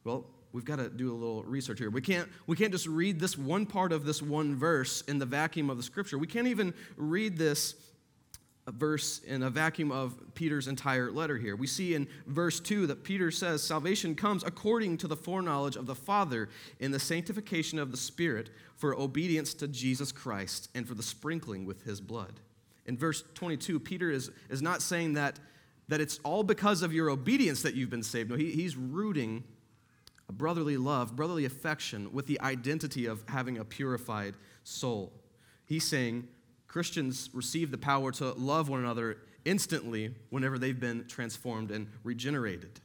Well, 0.08 0.24
we've 0.54 0.64
got 0.64 0.76
to 0.76 0.88
do 0.88 1.12
a 1.12 1.14
little 1.14 1.42
research 1.42 1.78
here. 1.78 1.90
We 1.90 2.00
can't, 2.00 2.26
we 2.46 2.56
can't 2.56 2.72
just 2.72 2.86
read 2.86 3.20
this 3.20 3.36
one 3.36 3.66
part 3.66 3.92
of 3.92 4.06
this 4.06 4.22
one 4.22 4.56
verse 4.56 5.02
in 5.02 5.18
the 5.18 5.26
vacuum 5.26 5.68
of 5.68 5.76
the 5.76 5.82
scripture. 5.82 6.16
We 6.16 6.26
can't 6.26 6.46
even 6.46 6.72
read 6.96 7.36
this 7.36 7.74
uh, 8.66 8.70
verse 8.70 9.18
in 9.18 9.42
a 9.42 9.50
vacuum 9.50 9.92
of 9.92 10.14
Peter's 10.32 10.66
entire 10.66 11.10
letter 11.10 11.36
here. 11.36 11.56
We 11.56 11.66
see 11.66 11.92
in 11.92 12.08
verse 12.26 12.58
2 12.58 12.86
that 12.86 13.04
Peter 13.04 13.30
says, 13.30 13.62
Salvation 13.62 14.14
comes 14.14 14.44
according 14.44 14.96
to 14.96 15.08
the 15.08 15.14
foreknowledge 15.14 15.76
of 15.76 15.84
the 15.84 15.94
Father 15.94 16.48
in 16.80 16.90
the 16.90 16.98
sanctification 16.98 17.78
of 17.78 17.90
the 17.90 17.98
Spirit 17.98 18.48
for 18.76 18.98
obedience 18.98 19.52
to 19.52 19.68
Jesus 19.68 20.10
Christ 20.10 20.70
and 20.74 20.88
for 20.88 20.94
the 20.94 21.02
sprinkling 21.02 21.66
with 21.66 21.82
his 21.82 22.00
blood. 22.00 22.40
In 22.86 22.96
verse 22.96 23.24
22, 23.34 23.78
Peter 23.78 24.10
is, 24.10 24.30
is 24.48 24.62
not 24.62 24.80
saying 24.80 25.12
that, 25.12 25.38
that 25.88 26.00
it's 26.00 26.18
all 26.24 26.44
because 26.44 26.80
of 26.80 26.94
your 26.94 27.10
obedience 27.10 27.60
that 27.60 27.74
you've 27.74 27.90
been 27.90 28.02
saved. 28.02 28.30
No, 28.30 28.36
he, 28.36 28.52
he's 28.52 28.74
rooting 28.74 29.44
brotherly 30.32 30.76
love, 30.76 31.16
brotherly 31.16 31.44
affection 31.44 32.12
with 32.12 32.26
the 32.26 32.40
identity 32.40 33.06
of 33.06 33.24
having 33.28 33.58
a 33.58 33.64
purified 33.64 34.34
soul. 34.64 35.12
He's 35.66 35.86
saying 35.86 36.28
Christians 36.66 37.30
receive 37.32 37.70
the 37.70 37.78
power 37.78 38.12
to 38.12 38.32
love 38.32 38.68
one 38.68 38.80
another 38.80 39.18
instantly 39.44 40.14
whenever 40.30 40.58
they've 40.58 40.78
been 40.78 41.06
transformed 41.08 41.70
and 41.70 41.88
regenerated. 42.04 42.80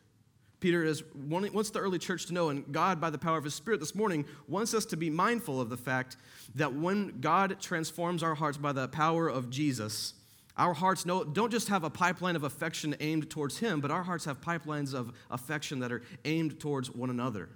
Peter 0.61 0.85
is 0.85 1.03
wants 1.13 1.71
the 1.71 1.79
early 1.79 1.99
church 1.99 2.25
to 2.27 2.33
know, 2.33 2.47
and 2.47 2.71
God, 2.71 3.01
by 3.01 3.09
the 3.09 3.17
power 3.17 3.37
of 3.37 3.43
his 3.43 3.53
Spirit 3.53 3.81
this 3.81 3.93
morning, 3.93 4.23
wants 4.47 4.73
us 4.73 4.85
to 4.85 4.95
be 4.95 5.09
mindful 5.09 5.59
of 5.59 5.69
the 5.69 5.75
fact 5.75 6.15
that 6.55 6.73
when 6.73 7.19
God 7.19 7.57
transforms 7.59 8.23
our 8.23 8.33
hearts 8.33 8.57
by 8.57 8.71
the 8.71 8.87
power 8.87 9.27
of 9.27 9.49
Jesus, 9.49 10.13
our 10.55 10.73
hearts 10.73 11.03
don't 11.03 11.51
just 11.51 11.69
have 11.69 11.83
a 11.83 11.89
pipeline 11.89 12.35
of 12.35 12.43
affection 12.43 12.95
aimed 12.99 13.29
towards 13.29 13.57
Him, 13.57 13.79
but 13.81 13.89
our 13.89 14.03
hearts 14.03 14.25
have 14.25 14.39
pipelines 14.39 14.93
of 14.93 15.11
affection 15.31 15.79
that 15.79 15.91
are 15.91 16.03
aimed 16.25 16.59
towards 16.59 16.91
one 16.91 17.09
another. 17.09 17.49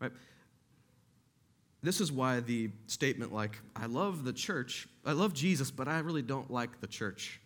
Right? 0.00 0.12
This 1.82 2.00
is 2.00 2.12
why 2.12 2.40
the 2.40 2.70
statement 2.86 3.32
like, 3.32 3.58
I 3.74 3.86
love 3.86 4.22
the 4.24 4.32
church, 4.32 4.86
I 5.04 5.12
love 5.12 5.34
Jesus, 5.34 5.72
but 5.72 5.88
I 5.88 5.98
really 5.98 6.22
don't 6.22 6.48
like 6.48 6.80
the 6.80 6.86
church, 6.86 7.40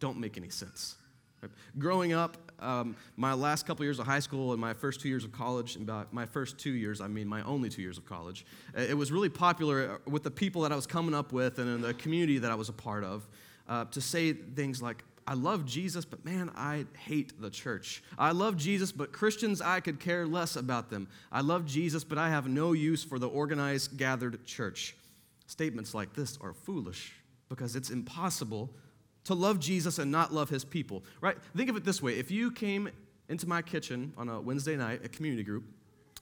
don't 0.00 0.18
make 0.18 0.36
any 0.36 0.50
sense. 0.50 0.96
Right? 1.40 1.52
Growing 1.78 2.12
up, 2.12 2.36
um, 2.58 2.96
my 3.16 3.32
last 3.32 3.64
couple 3.64 3.84
years 3.84 4.00
of 4.00 4.06
high 4.06 4.18
school 4.18 4.50
and 4.52 4.60
my 4.60 4.72
first 4.72 5.00
two 5.00 5.08
years 5.08 5.24
of 5.24 5.30
college, 5.30 5.76
about 5.76 6.12
my 6.12 6.26
first 6.26 6.58
two 6.58 6.72
years, 6.72 7.00
I 7.00 7.06
mean 7.06 7.28
my 7.28 7.42
only 7.42 7.68
two 7.68 7.82
years 7.82 7.96
of 7.96 8.04
college, 8.06 8.44
it 8.74 8.96
was 8.96 9.12
really 9.12 9.28
popular 9.28 10.00
with 10.06 10.24
the 10.24 10.32
people 10.32 10.62
that 10.62 10.72
I 10.72 10.74
was 10.76 10.86
coming 10.86 11.14
up 11.14 11.32
with 11.32 11.60
and 11.60 11.68
in 11.68 11.80
the 11.80 11.94
community 11.94 12.38
that 12.38 12.50
I 12.50 12.56
was 12.56 12.68
a 12.68 12.72
part 12.72 13.04
of 13.04 13.28
uh, 13.68 13.84
to 13.86 14.00
say 14.00 14.32
things 14.32 14.82
like, 14.82 15.02
I 15.28 15.34
love 15.34 15.66
Jesus, 15.66 16.04
but 16.04 16.24
man, 16.24 16.52
I 16.56 16.84
hate 16.96 17.40
the 17.40 17.50
church. 17.50 18.02
I 18.16 18.30
love 18.30 18.56
Jesus, 18.56 18.92
but 18.92 19.12
Christians, 19.12 19.60
I 19.60 19.80
could 19.80 19.98
care 19.98 20.24
less 20.24 20.54
about 20.54 20.88
them. 20.88 21.08
I 21.32 21.40
love 21.40 21.66
Jesus, 21.66 22.04
but 22.04 22.16
I 22.16 22.28
have 22.28 22.48
no 22.48 22.72
use 22.72 23.02
for 23.02 23.18
the 23.18 23.28
organized, 23.28 23.96
gathered 23.96 24.44
church. 24.46 24.94
Statements 25.48 25.94
like 25.94 26.12
this 26.14 26.38
are 26.40 26.52
foolish 26.52 27.12
because 27.48 27.74
it's 27.74 27.90
impossible 27.90 28.70
to 29.24 29.34
love 29.34 29.58
Jesus 29.58 29.98
and 29.98 30.12
not 30.12 30.32
love 30.32 30.48
his 30.48 30.64
people, 30.64 31.02
right? 31.20 31.36
Think 31.56 31.70
of 31.70 31.76
it 31.76 31.84
this 31.84 32.00
way 32.00 32.18
if 32.18 32.30
you 32.30 32.52
came 32.52 32.88
into 33.28 33.48
my 33.48 33.62
kitchen 33.62 34.12
on 34.16 34.28
a 34.28 34.40
Wednesday 34.40 34.76
night 34.76 35.02
at 35.02 35.12
community 35.12 35.42
group 35.42 35.64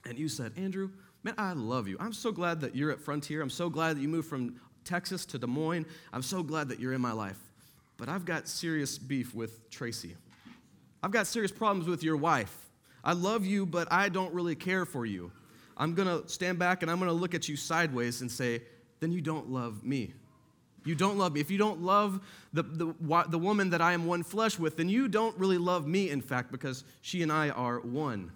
and 0.06 0.18
you 0.18 0.28
said, 0.28 0.52
Andrew, 0.56 0.90
man, 1.22 1.34
I 1.36 1.52
love 1.52 1.88
you. 1.88 1.98
I'm 2.00 2.12
so 2.12 2.32
glad 2.32 2.60
that 2.62 2.74
you're 2.74 2.90
at 2.90 3.00
Frontier. 3.00 3.42
I'm 3.42 3.50
so 3.50 3.68
glad 3.68 3.96
that 3.96 4.00
you 4.00 4.08
moved 4.08 4.28
from 4.28 4.58
Texas 4.84 5.24
to 5.26 5.38
Des 5.38 5.46
Moines. 5.46 5.86
I'm 6.12 6.22
so 6.22 6.42
glad 6.42 6.68
that 6.68 6.80
you're 6.80 6.92
in 6.92 7.00
my 7.00 7.12
life. 7.12 7.38
But 7.96 8.08
I've 8.08 8.24
got 8.24 8.48
serious 8.48 8.98
beef 8.98 9.34
with 9.34 9.70
Tracy. 9.70 10.16
I've 11.02 11.10
got 11.10 11.26
serious 11.26 11.52
problems 11.52 11.88
with 11.88 12.02
your 12.02 12.16
wife. 12.16 12.70
I 13.04 13.12
love 13.12 13.44
you, 13.44 13.66
but 13.66 13.92
I 13.92 14.08
don't 14.08 14.32
really 14.32 14.54
care 14.54 14.84
for 14.84 15.04
you. 15.04 15.30
I'm 15.76 15.94
going 15.94 16.08
to 16.08 16.28
stand 16.28 16.58
back 16.58 16.82
and 16.82 16.90
I'm 16.90 16.98
going 16.98 17.10
to 17.10 17.14
look 17.14 17.34
at 17.34 17.48
you 17.48 17.56
sideways 17.56 18.20
and 18.20 18.30
say, 18.30 18.62
then 19.00 19.12
you 19.12 19.20
don't 19.20 19.50
love 19.50 19.84
me. 19.84 20.14
You 20.84 20.94
don't 20.94 21.18
love 21.18 21.32
me. 21.32 21.40
If 21.40 21.50
you 21.50 21.58
don't 21.58 21.82
love 21.82 22.20
the, 22.52 22.62
the, 22.62 23.24
the 23.28 23.38
woman 23.38 23.70
that 23.70 23.80
I 23.80 23.92
am 23.92 24.06
one 24.06 24.22
flesh 24.22 24.58
with, 24.58 24.76
then 24.76 24.88
you 24.88 25.08
don't 25.08 25.36
really 25.38 25.58
love 25.58 25.86
me, 25.86 26.10
in 26.10 26.20
fact, 26.20 26.52
because 26.52 26.84
she 27.00 27.22
and 27.22 27.32
I 27.32 27.50
are 27.50 27.80
one. 27.80 28.32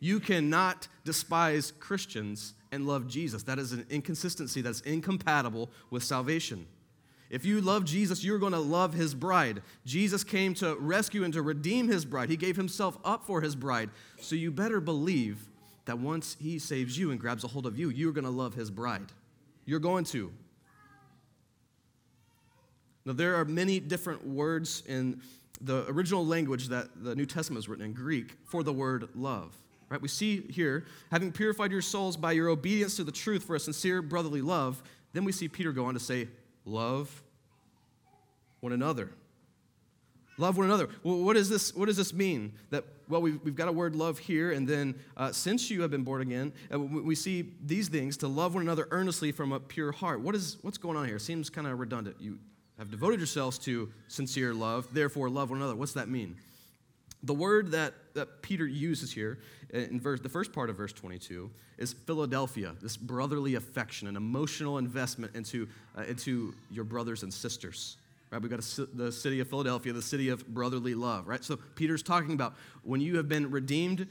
You 0.00 0.20
cannot 0.20 0.88
despise 1.04 1.72
Christians 1.78 2.54
and 2.72 2.86
love 2.86 3.06
Jesus. 3.06 3.42
That 3.44 3.58
is 3.58 3.72
an 3.72 3.86
inconsistency 3.90 4.62
that's 4.62 4.80
incompatible 4.80 5.70
with 5.90 6.02
salvation. 6.02 6.66
If 7.30 7.44
you 7.46 7.60
love 7.60 7.84
Jesus, 7.84 8.24
you're 8.24 8.38
going 8.38 8.52
to 8.52 8.58
love 8.58 8.92
his 8.92 9.14
bride. 9.14 9.62
Jesus 9.86 10.24
came 10.24 10.52
to 10.54 10.76
rescue 10.76 11.24
and 11.24 11.32
to 11.32 11.40
redeem 11.40 11.88
his 11.88 12.04
bride. 12.04 12.28
He 12.28 12.36
gave 12.36 12.56
himself 12.56 12.98
up 13.04 13.24
for 13.24 13.40
his 13.40 13.54
bride. 13.54 13.90
So 14.20 14.34
you 14.34 14.50
better 14.50 14.80
believe 14.80 15.48
that 15.84 15.98
once 15.98 16.36
he 16.40 16.58
saves 16.58 16.98
you 16.98 17.10
and 17.10 17.18
grabs 17.18 17.44
a 17.44 17.48
hold 17.48 17.66
of 17.66 17.78
you, 17.78 17.88
you're 17.88 18.12
going 18.12 18.24
to 18.24 18.30
love 18.30 18.54
his 18.54 18.70
bride. 18.70 19.12
You're 19.64 19.80
going 19.80 20.04
to. 20.06 20.32
Now, 23.04 23.14
there 23.14 23.36
are 23.36 23.44
many 23.44 23.80
different 23.80 24.26
words 24.26 24.82
in 24.86 25.22
the 25.60 25.88
original 25.88 26.26
language 26.26 26.68
that 26.68 26.88
the 27.02 27.14
New 27.14 27.26
Testament 27.26 27.58
was 27.58 27.68
written 27.68 27.84
in 27.84 27.92
Greek 27.92 28.36
for 28.44 28.62
the 28.62 28.72
word 28.72 29.08
love. 29.14 29.56
Right? 29.92 30.00
We 30.00 30.08
see 30.08 30.40
here, 30.48 30.86
having 31.10 31.32
purified 31.32 31.70
your 31.70 31.82
souls 31.82 32.16
by 32.16 32.32
your 32.32 32.48
obedience 32.48 32.96
to 32.96 33.04
the 33.04 33.12
truth 33.12 33.44
for 33.44 33.56
a 33.56 33.60
sincere 33.60 34.00
brotherly 34.00 34.40
love, 34.40 34.82
then 35.12 35.22
we 35.22 35.32
see 35.32 35.48
Peter 35.48 35.70
go 35.70 35.84
on 35.84 35.92
to 35.92 36.00
say, 36.00 36.28
love 36.64 37.22
one 38.60 38.72
another. 38.72 39.10
Love 40.38 40.56
one 40.56 40.64
another. 40.64 40.88
Well, 41.02 41.18
what, 41.18 41.36
is 41.36 41.50
this, 41.50 41.74
what 41.74 41.86
does 41.86 41.98
this 41.98 42.14
mean? 42.14 42.54
That, 42.70 42.84
well, 43.06 43.20
we've, 43.20 43.38
we've 43.44 43.54
got 43.54 43.68
a 43.68 43.72
word 43.72 43.94
love 43.94 44.18
here, 44.18 44.52
and 44.52 44.66
then 44.66 44.94
uh, 45.14 45.30
since 45.30 45.70
you 45.70 45.82
have 45.82 45.90
been 45.90 46.04
born 46.04 46.22
again, 46.22 46.54
uh, 46.72 46.80
we 46.80 47.14
see 47.14 47.52
these 47.62 47.90
things 47.90 48.16
to 48.16 48.28
love 48.28 48.54
one 48.54 48.62
another 48.62 48.88
earnestly 48.92 49.30
from 49.30 49.52
a 49.52 49.60
pure 49.60 49.92
heart. 49.92 50.22
What 50.22 50.34
is, 50.34 50.56
what's 50.62 50.78
going 50.78 50.96
on 50.96 51.06
here? 51.06 51.18
Seems 51.18 51.50
kind 51.50 51.66
of 51.66 51.78
redundant. 51.78 52.16
You 52.18 52.38
have 52.78 52.90
devoted 52.90 53.20
yourselves 53.20 53.58
to 53.58 53.92
sincere 54.08 54.54
love, 54.54 54.88
therefore 54.94 55.28
love 55.28 55.50
one 55.50 55.58
another. 55.58 55.76
What's 55.76 55.92
that 55.92 56.08
mean? 56.08 56.36
The 57.24 57.34
word 57.34 57.70
that, 57.70 57.94
that 58.14 58.42
Peter 58.42 58.66
uses 58.66 59.12
here 59.12 59.38
in 59.72 60.00
verse, 60.00 60.20
the 60.20 60.28
first 60.28 60.52
part 60.52 60.68
of 60.68 60.76
verse 60.76 60.92
22 60.92 61.50
is 61.78 61.94
Philadelphia, 61.94 62.74
this 62.82 62.96
brotherly 62.96 63.54
affection, 63.54 64.06
an 64.06 64.16
emotional 64.16 64.78
investment 64.78 65.34
into, 65.34 65.66
uh, 65.96 66.02
into 66.02 66.54
your 66.70 66.84
brothers 66.84 67.22
and 67.22 67.32
sisters. 67.32 67.96
Right, 68.30 68.40
we've 68.40 68.50
got 68.50 68.60
a, 68.60 68.86
the 68.94 69.12
city 69.12 69.40
of 69.40 69.48
Philadelphia, 69.48 69.92
the 69.92 70.02
city 70.02 70.28
of 70.28 70.46
brotherly 70.46 70.94
love, 70.94 71.26
right? 71.26 71.42
So 71.42 71.58
Peter's 71.74 72.02
talking 72.02 72.32
about 72.32 72.54
when 72.82 73.00
you 73.00 73.16
have 73.16 73.28
been 73.28 73.50
redeemed, 73.50 74.06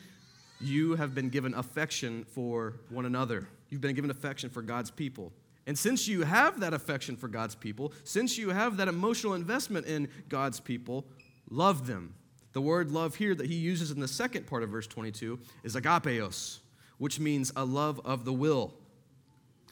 you 0.59 0.95
have 0.95 1.15
been 1.15 1.29
given 1.29 1.53
affection 1.53 2.25
for 2.25 2.75
one 2.89 3.05
another. 3.05 3.47
You've 3.69 3.81
been 3.81 3.95
given 3.95 4.11
affection 4.11 4.49
for 4.49 4.61
God's 4.61 4.91
people. 4.91 5.31
And 5.67 5.77
since 5.77 6.07
you 6.07 6.23
have 6.23 6.59
that 6.59 6.73
affection 6.73 7.15
for 7.15 7.27
God's 7.27 7.55
people, 7.55 7.93
since 8.03 8.37
you 8.37 8.49
have 8.49 8.77
that 8.77 8.87
emotional 8.87 9.33
investment 9.33 9.85
in 9.85 10.07
God's 10.27 10.59
people, 10.59 11.05
love 11.49 11.87
them 11.87 12.13
the 12.53 12.61
word 12.61 12.91
love 12.91 13.15
here 13.15 13.33
that 13.35 13.45
he 13.45 13.55
uses 13.55 13.91
in 13.91 13.99
the 13.99 14.07
second 14.07 14.47
part 14.47 14.63
of 14.63 14.69
verse 14.69 14.87
22 14.87 15.39
is 15.63 15.75
agapeos, 15.75 16.59
which 16.97 17.19
means 17.19 17.51
a 17.55 17.63
love 17.63 18.01
of 18.03 18.25
the 18.25 18.33
will. 18.33 18.73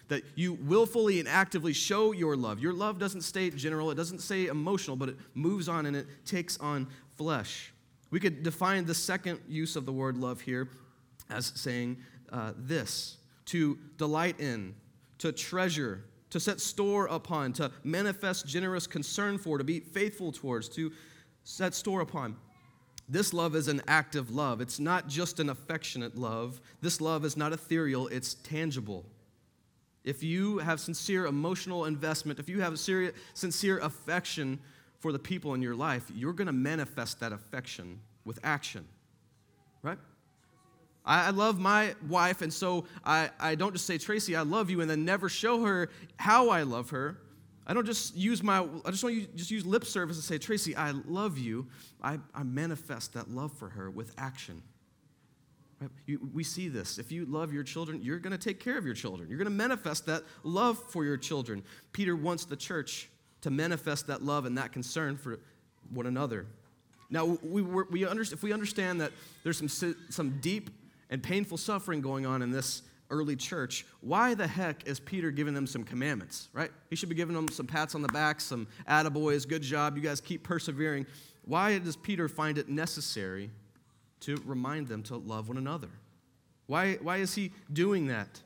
That 0.07 0.23
you 0.35 0.53
willfully 0.53 1.19
and 1.19 1.27
actively 1.27 1.73
show 1.73 2.13
your 2.13 2.35
love. 2.35 2.59
Your 2.59 2.73
love 2.73 2.97
doesn't 2.97 3.21
stay 3.21 3.49
general, 3.51 3.91
it 3.91 3.95
doesn't 3.95 4.19
stay 4.19 4.47
emotional, 4.47 4.95
but 4.95 5.09
it 5.09 5.17
moves 5.35 5.69
on 5.69 5.85
and 5.85 5.95
it 5.95 6.07
takes 6.25 6.57
on 6.57 6.87
flesh. 7.15 7.73
We 8.11 8.19
could 8.19 8.41
define 8.41 8.85
the 8.85 8.95
second 8.95 9.39
use 9.47 9.75
of 9.75 9.85
the 9.85 9.91
word 9.91 10.17
love 10.17 10.41
here 10.41 10.69
as 11.29 11.51
saying 11.55 11.97
uh, 12.31 12.53
this 12.57 13.17
to 13.45 13.77
delight 13.97 14.39
in, 14.39 14.75
to 15.17 15.31
treasure, 15.31 16.05
to 16.29 16.39
set 16.39 16.59
store 16.59 17.07
upon, 17.07 17.53
to 17.53 17.71
manifest 17.83 18.47
generous 18.47 18.87
concern 18.87 19.37
for, 19.37 19.57
to 19.57 19.63
be 19.63 19.79
faithful 19.79 20.31
towards, 20.31 20.69
to 20.69 20.91
set 21.43 21.73
store 21.73 22.01
upon. 22.01 22.35
This 23.09 23.33
love 23.33 23.55
is 23.55 23.67
an 23.67 23.81
active 23.87 24.29
love. 24.29 24.61
It's 24.61 24.79
not 24.79 25.07
just 25.07 25.39
an 25.39 25.49
affectionate 25.49 26.15
love. 26.15 26.61
This 26.79 27.01
love 27.01 27.25
is 27.25 27.35
not 27.35 27.51
ethereal, 27.51 28.07
it's 28.07 28.35
tangible. 28.35 29.05
If 30.03 30.23
you 30.23 30.59
have 30.59 30.79
sincere 30.79 31.25
emotional 31.25 31.85
investment, 31.85 32.39
if 32.39 32.47
you 32.47 32.61
have 32.61 32.79
serious, 32.79 33.13
sincere 33.33 33.79
affection 33.79 34.59
for 34.99 35.11
the 35.11 35.19
people 35.19 35.53
in 35.55 35.61
your 35.61 35.75
life, 35.75 36.05
you're 36.13 36.33
going 36.33 36.47
to 36.47 36.53
manifest 36.53 37.19
that 37.19 37.33
affection 37.33 37.99
with 38.25 38.39
action, 38.43 38.85
right? 39.81 39.97
I, 41.03 41.27
I 41.27 41.29
love 41.31 41.59
my 41.59 41.95
wife, 42.07 42.41
and 42.41 42.53
so 42.53 42.85
I, 43.03 43.29
I 43.39 43.55
don't 43.55 43.73
just 43.73 43.85
say, 43.85 43.97
Tracy, 43.97 44.35
I 44.35 44.43
love 44.43 44.69
you, 44.69 44.81
and 44.81 44.89
then 44.89 45.03
never 45.03 45.29
show 45.29 45.63
her 45.63 45.89
how 46.17 46.49
I 46.49 46.63
love 46.63 46.91
her. 46.91 47.17
I 47.69 47.73
don't 47.75 47.85
just 47.85 48.15
use 48.15 48.41
my, 48.41 48.65
I 48.83 48.89
just 48.89 49.03
want 49.03 49.15
you 49.15 49.27
just 49.35 49.51
use 49.51 49.63
lip 49.63 49.85
service 49.85 50.17
and 50.17 50.23
say, 50.23 50.39
Tracy, 50.39 50.75
I 50.75 50.89
love 50.89 51.37
you. 51.37 51.67
I, 52.01 52.17
I 52.33 52.41
manifest 52.41 53.13
that 53.13 53.29
love 53.29 53.53
for 53.53 53.69
her 53.69 53.91
with 53.91 54.11
action. 54.17 54.63
Right? 55.79 55.91
You, 56.07 56.27
we 56.33 56.43
see 56.43 56.67
this. 56.67 56.97
If 56.97 57.11
you 57.11 57.25
love 57.25 57.53
your 57.53 57.61
children, 57.61 58.01
you're 58.01 58.17
going 58.17 58.31
to 58.31 58.39
take 58.39 58.59
care 58.59 58.75
of 58.75 58.85
your 58.85 58.95
children. 58.95 59.29
You're 59.29 59.37
going 59.37 59.45
to 59.45 59.51
manifest 59.51 60.07
that 60.07 60.23
love 60.43 60.79
for 60.91 61.05
your 61.05 61.15
children. 61.15 61.63
Peter 61.93 62.15
wants 62.15 62.43
the 62.43 62.55
church 62.55 63.07
to 63.41 63.51
manifest 63.51 64.07
that 64.07 64.23
love 64.23 64.45
and 64.45 64.57
that 64.57 64.71
concern 64.71 65.15
for 65.15 65.39
one 65.93 66.07
another. 66.07 66.47
Now, 67.11 67.37
we, 67.43 67.61
we 67.61 68.03
understand, 68.03 68.39
if 68.39 68.43
we 68.43 68.51
understand 68.51 68.99
that 69.01 69.11
there's 69.43 69.59
some, 69.59 69.95
some 70.09 70.39
deep 70.41 70.71
and 71.11 71.21
painful 71.21 71.57
suffering 71.57 72.01
going 72.01 72.25
on 72.25 72.41
in 72.41 72.49
this 72.49 72.81
early 73.09 73.35
church, 73.35 73.85
why 74.01 74.33
the 74.33 74.47
heck 74.47 74.87
is 74.87 74.99
Peter 74.99 75.31
giving 75.31 75.53
them 75.53 75.67
some 75.67 75.83
commandments, 75.83 76.49
right? 76.53 76.71
He 76.89 76.95
should 76.95 77.09
be 77.09 77.15
giving 77.15 77.35
them 77.35 77.47
some 77.49 77.65
pats 77.65 77.95
on 77.95 78.01
the 78.01 78.07
back, 78.09 78.39
some 78.39 78.67
attaboys, 78.87 79.47
good 79.47 79.61
job, 79.61 79.95
you 79.97 80.03
guys 80.03 80.21
keep 80.21 80.43
persevering. 80.43 81.05
Why 81.45 81.77
does 81.79 81.95
Peter 81.95 82.27
find 82.27 82.57
it 82.57 82.69
necessary 82.69 83.49
to 84.21 84.41
remind 84.45 84.87
them 84.87 85.03
to 85.03 85.17
love 85.17 85.47
one 85.47 85.57
another? 85.57 85.89
Why, 86.67 86.95
why 86.95 87.17
is 87.17 87.33
he 87.33 87.51
doing 87.71 88.07
that? 88.07 88.41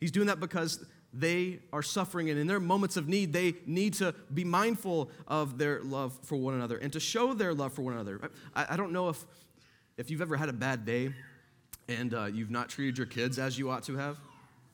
He's 0.00 0.10
doing 0.10 0.26
that 0.26 0.40
because 0.40 0.84
they 1.14 1.60
are 1.72 1.82
suffering, 1.82 2.28
and 2.28 2.38
in 2.38 2.46
their 2.46 2.60
moments 2.60 2.96
of 2.96 3.08
need, 3.08 3.32
they 3.32 3.54
need 3.66 3.94
to 3.94 4.14
be 4.32 4.44
mindful 4.44 5.10
of 5.28 5.56
their 5.56 5.80
love 5.80 6.18
for 6.22 6.36
one 6.36 6.54
another 6.54 6.76
and 6.76 6.92
to 6.92 7.00
show 7.00 7.32
their 7.32 7.54
love 7.54 7.72
for 7.72 7.82
one 7.82 7.94
another. 7.94 8.20
I, 8.54 8.66
I 8.70 8.76
don't 8.76 8.92
know 8.92 9.08
if, 9.08 9.24
if 9.96 10.10
you've 10.10 10.20
ever 10.20 10.36
had 10.36 10.48
a 10.48 10.52
bad 10.52 10.84
day 10.84 11.14
and 11.88 12.14
uh, 12.14 12.24
you've 12.26 12.50
not 12.50 12.68
treated 12.68 12.98
your 12.98 13.06
kids 13.06 13.38
as 13.38 13.58
you 13.58 13.70
ought 13.70 13.82
to 13.84 13.96
have. 13.96 14.18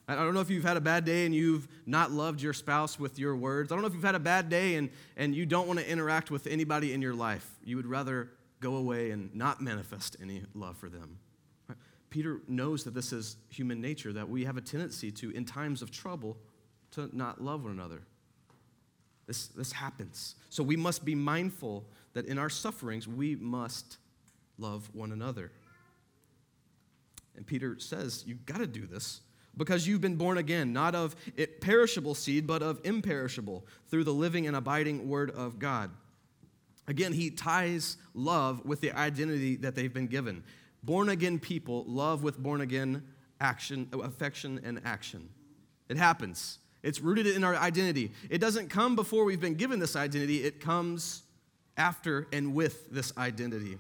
I 0.09 0.17
don't 0.17 0.35
know 0.35 0.41
if 0.41 0.51
you've 0.51 0.65
had 0.65 0.77
a 0.77 0.81
bad 0.81 1.05
day 1.05 1.25
and 1.25 1.35
you've 1.35 1.69
not 1.87 2.11
loved 2.11 2.43
your 2.43 2.53
spouse 2.53 2.99
with 2.99 3.19
your 3.19 3.37
words. 3.37 3.71
I 3.71 3.77
don't 3.77 3.83
know 3.83 3.89
if 3.89 3.95
you've 3.95 4.03
had 4.03 4.17
a 4.17 4.21
bad 4.21 4.49
day 4.49 4.75
and, 4.75 4.91
and 5.17 5.35
you 5.35 5.47
don't 5.47 5.69
want 5.69 5.79
to 5.79 5.89
interact 5.89 6.33
with 6.33 6.49
anybody 6.49 6.93
in 6.93 7.01
your 7.01 7.15
life. 7.15 7.49
You 7.65 7.77
would 7.77 7.87
rather 7.87 8.31
go 8.61 8.77
away 8.77 9.13
and 9.13 9.33
not 9.35 9.61
manifest 9.61 10.17
any 10.21 10.43
love 10.55 10.77
for 10.77 10.89
them. 10.89 11.19
Peter 12.11 12.41
knows 12.49 12.83
that 12.85 12.93
this 12.93 13.13
is 13.13 13.37
human 13.51 13.81
nature, 13.81 14.13
that 14.13 14.29
we 14.29 14.45
have 14.45 14.57
a 14.57 14.61
tendency 14.61 15.13
to, 15.13 15.31
in 15.31 15.45
times 15.45 15.81
of 15.81 15.93
trouble, 15.93 16.37
to 16.91 17.09
not 17.17 17.41
love 17.41 17.63
one 17.63 17.73
another. 17.73 18.03
This, 19.29 19.47
this 19.47 19.71
happens. 19.71 20.35
So 20.49 20.65
we 20.65 20.75
must 20.75 21.05
be 21.05 21.15
mindful 21.15 21.85
that 22.15 22.27
in 22.27 22.37
our 22.37 22.51
sufferings, 22.51 23.07
we 23.07 23.37
must 23.37 23.99
love 24.59 24.91
one 24.93 25.13
another. 25.13 25.53
And 27.37 27.47
Peter 27.47 27.79
says, 27.79 28.25
You've 28.27 28.45
got 28.47 28.59
to 28.59 28.67
do 28.67 28.87
this 28.87 29.21
because 29.57 29.87
you've 29.87 30.01
been 30.01 30.17
born 30.17 30.39
again, 30.39 30.73
not 30.73 30.95
of 30.95 31.15
perishable 31.61 32.15
seed, 32.15 32.47
but 32.47 32.63
of 32.63 32.81
imperishable, 32.85 33.67
through 33.89 34.05
the 34.05 34.15
living 34.15 34.47
and 34.47 34.57
abiding 34.57 35.09
word 35.09 35.31
of 35.31 35.59
God. 35.59 35.91
Again, 36.87 37.13
he 37.13 37.31
ties 37.31 37.97
love 38.15 38.65
with 38.65 38.81
the 38.81 38.93
identity 38.93 39.57
that 39.57 39.75
they've 39.75 39.93
been 39.93 40.07
given. 40.07 40.43
Born 40.83 41.09
again 41.11 41.39
people 41.39 41.85
love 41.87 42.23
with 42.23 42.39
born 42.39 42.61
again 42.61 43.03
action, 43.41 43.89
affection, 43.93 44.61
and 44.65 44.81
action. 44.85 45.29
It 45.89 45.97
happens. 45.97 46.59
It's 46.83 47.01
rooted 47.01 47.27
in 47.27 47.45
our 47.45 47.57
identity. 47.57 48.13
It 48.29 48.39
doesn't 48.39 48.69
come 48.69 48.97
before 48.97 49.25
we've 49.25 49.41
been 49.41 49.55
given 49.55 49.79
this 49.79 49.97
identity, 49.97 50.45
it 50.45 50.61
comes 50.61 51.23
after 51.77 52.27
and 52.33 52.55
with 52.55 52.91
this 52.91 53.13
identity. 53.17 53.79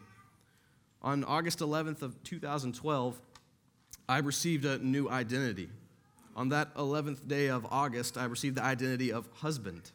On 1.02 1.25
August 1.25 1.61
11th 1.61 2.02
of 2.02 2.23
2012, 2.23 3.21
I 4.11 4.19
received 4.19 4.64
a 4.64 4.76
new 4.79 5.09
identity. 5.09 5.69
On 6.35 6.49
that 6.49 6.75
11th 6.75 7.29
day 7.29 7.47
of 7.47 7.64
August, 7.71 8.19
I 8.19 8.25
received 8.25 8.57
the 8.57 8.64
identity 8.64 9.12
of 9.12 9.29
husband. 9.35 9.93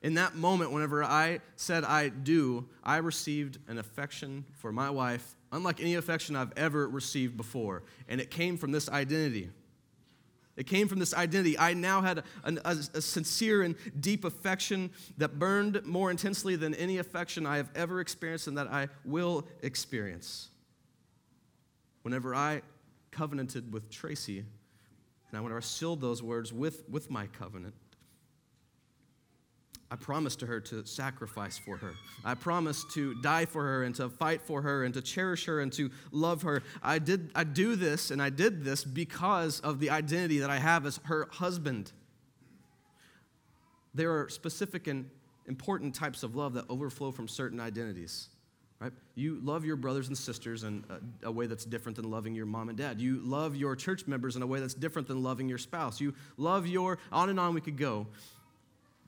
In 0.00 0.14
that 0.14 0.36
moment, 0.36 0.70
whenever 0.70 1.02
I 1.02 1.40
said 1.56 1.82
I 1.82 2.08
do, 2.08 2.68
I 2.84 2.98
received 2.98 3.58
an 3.66 3.78
affection 3.78 4.44
for 4.52 4.70
my 4.70 4.90
wife, 4.90 5.34
unlike 5.50 5.80
any 5.80 5.96
affection 5.96 6.36
I've 6.36 6.52
ever 6.56 6.88
received 6.88 7.36
before. 7.36 7.82
And 8.08 8.20
it 8.20 8.30
came 8.30 8.56
from 8.56 8.70
this 8.70 8.88
identity. 8.88 9.50
It 10.56 10.68
came 10.68 10.86
from 10.86 11.00
this 11.00 11.14
identity. 11.14 11.58
I 11.58 11.74
now 11.74 12.00
had 12.00 12.18
a, 12.18 12.24
a, 12.64 12.76
a, 12.94 13.02
sincere 13.02 13.62
and 13.62 13.74
deep 13.98 14.24
affection 14.24 14.92
that 15.18 15.40
burned 15.40 15.84
more 15.84 16.12
intensely 16.12 16.54
than 16.54 16.76
any 16.76 16.98
affection 16.98 17.44
I 17.44 17.56
have 17.56 17.70
ever 17.74 17.98
experienced 17.98 18.46
and 18.46 18.56
that 18.56 18.68
I 18.68 18.86
will 19.04 19.48
experience. 19.62 20.50
Whenever 22.02 22.36
I 22.36 22.62
covenanted 23.14 23.72
with 23.72 23.90
Tracy, 23.90 24.38
and 24.38 25.38
I 25.38 25.40
want 25.40 25.54
to 25.54 25.66
seal 25.66 25.96
those 25.96 26.22
words 26.22 26.52
with, 26.52 26.84
with 26.88 27.10
my 27.10 27.26
covenant. 27.28 27.74
I 29.90 29.96
promised 29.96 30.40
to 30.40 30.46
her 30.46 30.60
to 30.60 30.84
sacrifice 30.86 31.56
for 31.56 31.76
her. 31.76 31.92
I 32.24 32.34
promised 32.34 32.90
to 32.92 33.14
die 33.22 33.44
for 33.44 33.62
her 33.62 33.84
and 33.84 33.94
to 33.94 34.08
fight 34.08 34.42
for 34.42 34.60
her 34.62 34.82
and 34.82 34.92
to 34.94 35.00
cherish 35.00 35.44
her 35.44 35.60
and 35.60 35.72
to 35.74 35.88
love 36.10 36.42
her. 36.42 36.64
I 36.82 36.98
did 36.98 37.30
I 37.34 37.44
do 37.44 37.76
this 37.76 38.10
and 38.10 38.20
I 38.20 38.30
did 38.30 38.64
this 38.64 38.82
because 38.82 39.60
of 39.60 39.78
the 39.78 39.90
identity 39.90 40.40
that 40.40 40.50
I 40.50 40.58
have 40.58 40.84
as 40.84 40.98
her 41.04 41.28
husband. 41.30 41.92
there 43.94 44.10
are 44.18 44.28
specific 44.28 44.88
and 44.88 45.08
important 45.46 45.94
types 45.94 46.24
of 46.24 46.34
love 46.34 46.54
that 46.54 46.64
overflow 46.68 47.12
from 47.12 47.28
certain 47.28 47.60
identities. 47.60 48.30
Right? 48.80 48.92
You 49.14 49.40
love 49.42 49.64
your 49.64 49.76
brothers 49.76 50.08
and 50.08 50.18
sisters 50.18 50.64
in 50.64 50.84
a, 51.22 51.28
a, 51.28 51.32
way 51.32 51.46
that's 51.46 51.64
different 51.64 51.96
than 51.96 52.10
loving 52.10 52.34
your 52.34 52.44
mom 52.44 52.68
and 52.68 52.76
dad. 52.76 53.00
You 53.00 53.20
love 53.22 53.56
your 53.56 53.76
church 53.76 54.06
members 54.06 54.36
in 54.36 54.42
a 54.42 54.46
way 54.46 54.60
that's 54.60 54.74
different 54.74 55.08
than 55.08 55.22
loving 55.22 55.48
your 55.48 55.58
spouse. 55.58 56.00
You 56.00 56.12
love 56.36 56.66
your, 56.66 56.98
on 57.12 57.30
and 57.30 57.38
on 57.38 57.54
we 57.54 57.60
could 57.60 57.78
go. 57.78 58.06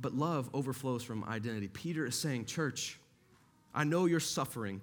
But 0.00 0.14
love 0.14 0.48
overflows 0.54 1.02
from 1.02 1.24
identity. 1.24 1.68
Peter 1.68 2.06
is 2.06 2.14
saying, 2.14 2.44
Church, 2.44 2.98
I 3.74 3.84
know 3.84 4.06
you're 4.06 4.20
suffering. 4.20 4.80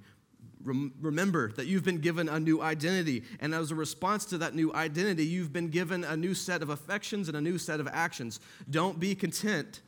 Rem- 0.64 0.94
remember 1.02 1.52
that 1.54 1.66
you've 1.66 1.84
been 1.84 2.00
given 2.00 2.28
a 2.30 2.40
new 2.40 2.62
identity. 2.62 3.24
And 3.40 3.54
as 3.54 3.72
a 3.72 3.76
response 3.76 4.26
to 4.26 4.38
that 4.40 4.54
new 4.54 4.74
identity, 4.74 5.26
you've 5.26 5.54
been 5.54 5.70
given 5.70 6.04
a 6.04 6.18
new 6.18 6.34
set 6.34 6.62
of 6.62 6.70
affections 6.70 7.30
and 7.30 7.38
a 7.38 7.42
new 7.42 7.58
set 7.58 7.80
of 7.80 7.88
actions. 7.88 8.40
Don't 8.70 9.00
be 9.00 9.16
content 9.16 9.82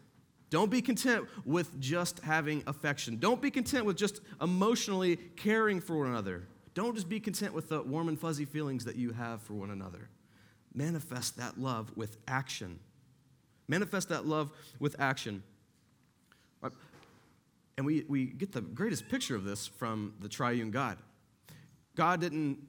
don't 0.50 0.70
be 0.70 0.82
content 0.82 1.28
with 1.44 1.80
just 1.80 2.20
having 2.20 2.64
affection. 2.68 3.18
Don't 3.18 3.42
be 3.42 3.52
content 3.52 3.86
with 3.86 3.98
just 3.98 4.22
emotionally 4.42 5.18
caring 5.36 5.82
for 5.82 5.98
one 5.98 6.08
another. 6.08 6.48
Don't 6.74 6.94
just 6.94 7.10
be 7.10 7.20
content 7.20 7.54
with 7.54 7.70
the 7.70 7.82
warm 7.82 8.10
and 8.10 8.20
fuzzy 8.20 8.46
feelings 8.46 8.86
that 8.86 8.96
you 8.96 9.12
have 9.12 9.42
for 9.42 9.54
one 9.54 9.72
another. 9.72 10.10
Manifest 10.74 11.38
that 11.38 11.60
love 11.60 11.92
with 11.96 12.18
action. 12.28 12.80
Manifest 13.68 14.10
that 14.10 14.26
love 14.26 14.52
with 14.80 14.96
action. 15.00 15.42
Uh, 16.62 16.70
and 17.78 17.86
we, 17.86 18.06
we 18.08 18.26
get 18.26 18.52
the 18.52 18.62
greatest 18.62 19.10
picture 19.10 19.36
of 19.36 19.46
this 19.46 19.66
from 19.66 20.14
the 20.20 20.30
triune 20.30 20.70
God. 20.70 20.98
God 21.96 22.20
didn't 22.20 22.60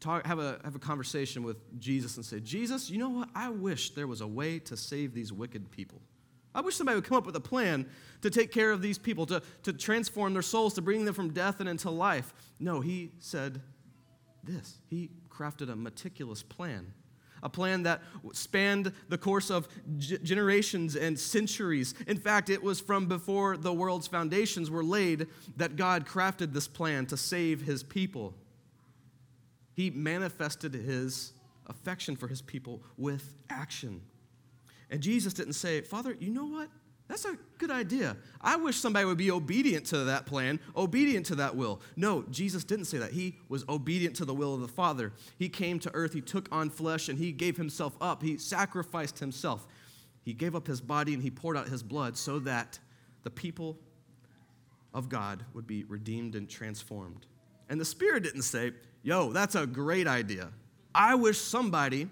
talk, 0.00 0.26
have, 0.26 0.38
a, 0.38 0.60
have 0.64 0.74
a 0.74 0.80
conversation 0.80 1.42
with 1.42 1.56
Jesus 1.80 2.16
and 2.16 2.26
say, 2.26 2.40
Jesus, 2.40 2.90
you 2.90 2.98
know 2.98 3.08
what? 3.08 3.28
I 3.34 3.48
wish 3.48 3.90
there 3.90 4.06
was 4.06 4.20
a 4.20 4.26
way 4.26 4.58
to 4.60 4.76
save 4.76 5.14
these 5.14 5.32
wicked 5.32 5.70
people. 5.70 6.00
I 6.56 6.62
wish 6.62 6.74
somebody 6.74 6.96
would 6.96 7.04
come 7.04 7.18
up 7.18 7.26
with 7.26 7.36
a 7.36 7.40
plan 7.40 7.86
to 8.22 8.30
take 8.30 8.50
care 8.50 8.72
of 8.72 8.80
these 8.80 8.96
people, 8.96 9.26
to, 9.26 9.42
to 9.64 9.74
transform 9.74 10.32
their 10.32 10.40
souls, 10.40 10.72
to 10.74 10.82
bring 10.82 11.04
them 11.04 11.12
from 11.12 11.34
death 11.34 11.60
and 11.60 11.68
into 11.68 11.90
life. 11.90 12.32
No, 12.58 12.80
he 12.80 13.12
said 13.18 13.60
this. 14.42 14.78
He 14.88 15.10
crafted 15.28 15.70
a 15.70 15.76
meticulous 15.76 16.42
plan, 16.42 16.94
a 17.42 17.50
plan 17.50 17.82
that 17.82 18.02
spanned 18.32 18.90
the 19.10 19.18
course 19.18 19.50
of 19.50 19.68
g- 19.98 20.16
generations 20.22 20.96
and 20.96 21.18
centuries. 21.18 21.92
In 22.06 22.16
fact, 22.16 22.48
it 22.48 22.62
was 22.62 22.80
from 22.80 23.06
before 23.06 23.58
the 23.58 23.74
world's 23.74 24.06
foundations 24.06 24.70
were 24.70 24.82
laid 24.82 25.26
that 25.58 25.76
God 25.76 26.06
crafted 26.06 26.54
this 26.54 26.66
plan 26.66 27.04
to 27.06 27.18
save 27.18 27.60
his 27.60 27.82
people. 27.82 28.32
He 29.74 29.90
manifested 29.90 30.72
his 30.72 31.34
affection 31.66 32.16
for 32.16 32.28
his 32.28 32.40
people 32.40 32.82
with 32.96 33.34
action. 33.50 34.00
And 34.90 35.00
Jesus 35.00 35.32
didn't 35.32 35.54
say, 35.54 35.80
Father, 35.80 36.16
you 36.18 36.30
know 36.30 36.46
what? 36.46 36.68
That's 37.08 37.24
a 37.24 37.38
good 37.58 37.70
idea. 37.70 38.16
I 38.40 38.56
wish 38.56 38.76
somebody 38.76 39.04
would 39.04 39.18
be 39.18 39.30
obedient 39.30 39.86
to 39.86 39.98
that 40.04 40.26
plan, 40.26 40.58
obedient 40.76 41.26
to 41.26 41.36
that 41.36 41.54
will. 41.54 41.80
No, 41.94 42.24
Jesus 42.30 42.64
didn't 42.64 42.86
say 42.86 42.98
that. 42.98 43.12
He 43.12 43.38
was 43.48 43.64
obedient 43.68 44.16
to 44.16 44.24
the 44.24 44.34
will 44.34 44.54
of 44.54 44.60
the 44.60 44.68
Father. 44.68 45.12
He 45.38 45.48
came 45.48 45.78
to 45.80 45.94
earth, 45.94 46.12
he 46.12 46.20
took 46.20 46.48
on 46.50 46.68
flesh, 46.68 47.08
and 47.08 47.18
he 47.18 47.30
gave 47.30 47.56
himself 47.56 47.96
up. 48.00 48.22
He 48.22 48.38
sacrificed 48.38 49.20
himself. 49.20 49.66
He 50.24 50.32
gave 50.32 50.56
up 50.56 50.66
his 50.66 50.80
body 50.80 51.14
and 51.14 51.22
he 51.22 51.30
poured 51.30 51.56
out 51.56 51.68
his 51.68 51.84
blood 51.84 52.16
so 52.16 52.40
that 52.40 52.80
the 53.22 53.30
people 53.30 53.78
of 54.92 55.08
God 55.08 55.44
would 55.54 55.66
be 55.66 55.84
redeemed 55.84 56.34
and 56.34 56.48
transformed. 56.48 57.26
And 57.68 57.80
the 57.80 57.84
Spirit 57.84 58.24
didn't 58.24 58.42
say, 58.42 58.72
Yo, 59.04 59.32
that's 59.32 59.54
a 59.54 59.66
great 59.66 60.08
idea. 60.08 60.48
I 60.92 61.14
wish 61.14 61.38
somebody 61.40 62.08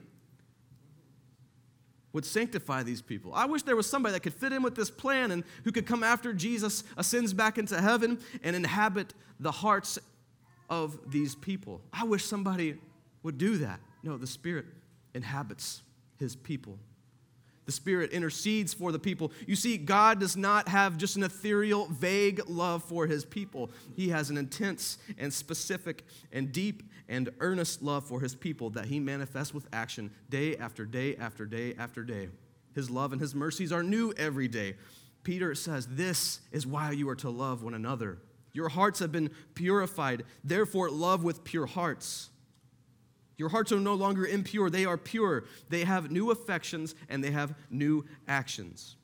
would 2.15 2.25
sanctify 2.25 2.83
these 2.83 3.03
people. 3.03 3.35
I 3.35 3.45
wish 3.45 3.63
there 3.65 3.77
was 3.77 3.91
somebody 3.91 4.15
that 4.15 4.21
could 4.21 4.33
fit 4.33 4.53
in 4.53 4.63
with 4.63 4.77
this 4.77 4.91
plan 4.91 5.33
and 5.33 5.45
who 5.65 5.73
could 5.73 5.85
come 5.85 6.03
after 6.03 6.33
Jesus 6.33 6.85
ascends 6.97 7.35
back 7.35 7.59
into 7.59 7.79
heaven 7.79 8.19
and 8.43 8.57
inhabit 8.57 9.13
the 9.39 9.51
hearts 9.51 9.99
of 10.71 10.99
these 11.11 11.35
people. 11.35 11.83
I 11.93 12.05
wish 12.05 12.25
somebody 12.25 12.79
would 13.23 13.37
do 13.37 13.59
that. 13.59 13.81
No, 14.03 14.17
the 14.17 14.27
Spirit 14.29 14.67
inhabits 15.13 15.83
his 16.17 16.37
people. 16.37 16.79
The 17.67 17.73
Spirit 17.73 18.13
intercedes 18.13 18.75
for 18.75 18.93
the 18.93 18.99
people. 18.99 19.33
You 19.47 19.57
see, 19.57 19.79
God 19.79 20.21
does 20.21 20.37
not 20.37 20.69
have 20.69 20.99
just 20.99 21.17
an 21.17 21.23
ethereal, 21.23 21.87
vague 21.87 22.43
love 22.47 22.85
for 22.85 23.07
His 23.07 23.25
people. 23.25 23.71
He 23.97 24.11
has 24.11 24.31
an 24.31 24.37
intense 24.37 24.99
and 25.19 25.33
specific 25.33 26.05
and 26.33 26.53
deep 26.53 26.83
and 27.09 27.31
earnest 27.41 27.83
love 27.83 28.05
for 28.05 28.21
His 28.21 28.35
people 28.35 28.71
that 28.71 28.87
He 28.87 29.01
manifests 29.01 29.55
with 29.55 29.67
action 29.73 30.11
day 30.29 30.57
after 30.57 30.85
day 30.85 31.17
after 31.17 31.47
day 31.47 31.75
after 31.79 32.03
day. 32.03 32.29
His 32.75 32.91
love 32.91 33.13
and 33.13 33.21
His 33.21 33.35
mercies 33.35 33.73
are 33.73 33.83
new 33.83 34.13
every 34.17 34.49
day. 34.49 34.77
Peter 35.23 35.55
says, 35.55 35.87
This 35.87 36.41
is 36.53 36.67
why 36.67 36.91
you 36.91 37.09
are 37.09 37.17
to 37.17 37.31
love 37.31 37.63
one 37.63 37.75
another. 37.75 38.19
Your 38.53 38.69
hearts 38.69 39.01
have 39.01 39.11
been 39.11 39.31
purified, 39.55 40.25
therefore, 40.45 40.91
love 40.91 41.25
with 41.25 41.45
pure 41.45 41.67
hearts. 41.67 42.31
Your 43.37 43.49
hearts 43.49 43.73
are 43.73 43.81
no 43.81 43.95
longer 43.95 44.27
impure, 44.27 44.71
they 44.71 44.85
are 44.85 44.97
pure. 44.97 45.45
They 45.69 45.85
have 45.85 46.11
new 46.11 46.31
affections 46.31 46.95
and 47.09 47.23
they 47.23 47.33
have 47.33 47.55
new 47.71 48.05
actions. 48.29 48.97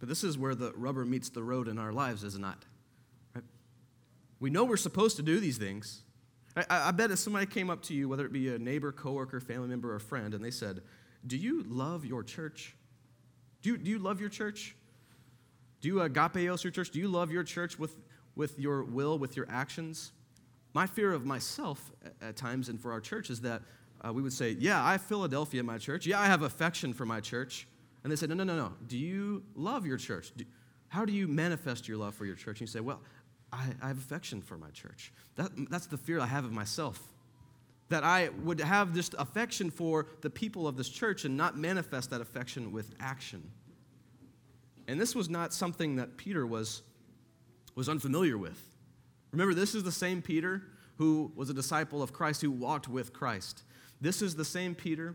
But 0.00 0.08
this 0.08 0.24
is 0.24 0.38
where 0.38 0.54
the 0.54 0.72
rubber 0.76 1.04
meets 1.04 1.28
the 1.28 1.42
road 1.42 1.68
in 1.68 1.78
our 1.78 1.92
lives, 1.92 2.24
is 2.24 2.34
it 2.34 2.40
not? 2.40 2.64
Right? 3.34 3.44
We 4.40 4.50
know 4.50 4.64
we're 4.64 4.76
supposed 4.76 5.16
to 5.16 5.22
do 5.22 5.40
these 5.40 5.58
things. 5.58 6.02
I, 6.56 6.64
I, 6.88 6.90
bet 6.90 7.10
if 7.10 7.18
somebody 7.18 7.46
came 7.46 7.70
up 7.70 7.82
to 7.84 7.94
you, 7.94 8.08
whether 8.08 8.24
it 8.24 8.32
be 8.32 8.52
a 8.52 8.58
neighbor, 8.58 8.90
coworker, 8.90 9.40
family 9.40 9.68
member, 9.68 9.94
or 9.94 9.98
friend, 9.98 10.34
and 10.34 10.44
they 10.44 10.50
said, 10.50 10.82
Do 11.26 11.36
you 11.36 11.64
love 11.68 12.04
your 12.04 12.24
church? 12.24 12.74
Do 13.62 13.70
you, 13.70 13.76
do 13.76 13.90
you 13.90 13.98
love 13.98 14.20
your 14.20 14.28
church? 14.28 14.74
Do 15.80 15.88
you 15.88 15.94
agapeos 15.96 16.64
your 16.64 16.72
church? 16.72 16.90
Do 16.90 16.98
you 16.98 17.08
love 17.08 17.30
your 17.30 17.44
church 17.44 17.78
with, 17.78 17.96
with 18.34 18.58
your 18.58 18.82
will, 18.82 19.18
with 19.18 19.36
your 19.36 19.46
actions? 19.48 20.12
My 20.78 20.86
fear 20.86 21.12
of 21.12 21.26
myself 21.26 21.90
at 22.22 22.36
times 22.36 22.68
and 22.68 22.80
for 22.80 22.92
our 22.92 23.00
church 23.00 23.30
is 23.30 23.40
that 23.40 23.62
uh, 24.00 24.12
we 24.12 24.22
would 24.22 24.32
say, 24.32 24.52
Yeah, 24.60 24.80
I 24.80 24.92
have 24.92 25.02
Philadelphia 25.02 25.58
in 25.58 25.66
my 25.66 25.76
church. 25.76 26.06
Yeah, 26.06 26.20
I 26.20 26.26
have 26.26 26.42
affection 26.42 26.92
for 26.92 27.04
my 27.04 27.18
church. 27.18 27.66
And 28.04 28.12
they 28.12 28.14
say, 28.14 28.28
No, 28.28 28.36
no, 28.36 28.44
no, 28.44 28.54
no. 28.54 28.72
Do 28.86 28.96
you 28.96 29.42
love 29.56 29.86
your 29.86 29.96
church? 29.96 30.30
Do, 30.36 30.44
how 30.86 31.04
do 31.04 31.12
you 31.12 31.26
manifest 31.26 31.88
your 31.88 31.96
love 31.96 32.14
for 32.14 32.26
your 32.26 32.36
church? 32.36 32.60
And 32.60 32.68
you 32.68 32.68
say, 32.68 32.78
Well, 32.78 33.00
I, 33.52 33.66
I 33.82 33.88
have 33.88 33.98
affection 33.98 34.40
for 34.40 34.56
my 34.56 34.70
church. 34.70 35.12
That, 35.34 35.50
that's 35.68 35.86
the 35.86 35.98
fear 35.98 36.20
I 36.20 36.26
have 36.26 36.44
of 36.44 36.52
myself. 36.52 37.02
That 37.88 38.04
I 38.04 38.28
would 38.44 38.60
have 38.60 38.94
this 38.94 39.10
affection 39.18 39.72
for 39.72 40.06
the 40.20 40.30
people 40.30 40.68
of 40.68 40.76
this 40.76 40.88
church 40.88 41.24
and 41.24 41.36
not 41.36 41.58
manifest 41.58 42.10
that 42.10 42.20
affection 42.20 42.70
with 42.70 42.94
action. 43.00 43.50
And 44.86 45.00
this 45.00 45.16
was 45.16 45.28
not 45.28 45.52
something 45.52 45.96
that 45.96 46.16
Peter 46.16 46.46
was, 46.46 46.82
was 47.74 47.88
unfamiliar 47.88 48.38
with. 48.38 48.77
Remember, 49.32 49.54
this 49.54 49.74
is 49.74 49.82
the 49.82 49.92
same 49.92 50.22
Peter 50.22 50.62
who 50.96 51.32
was 51.36 51.50
a 51.50 51.54
disciple 51.54 52.02
of 52.02 52.12
Christ, 52.12 52.40
who 52.42 52.50
walked 52.50 52.88
with 52.88 53.12
Christ. 53.12 53.62
This 54.00 54.22
is 54.22 54.34
the 54.34 54.44
same 54.44 54.74
Peter 54.74 55.14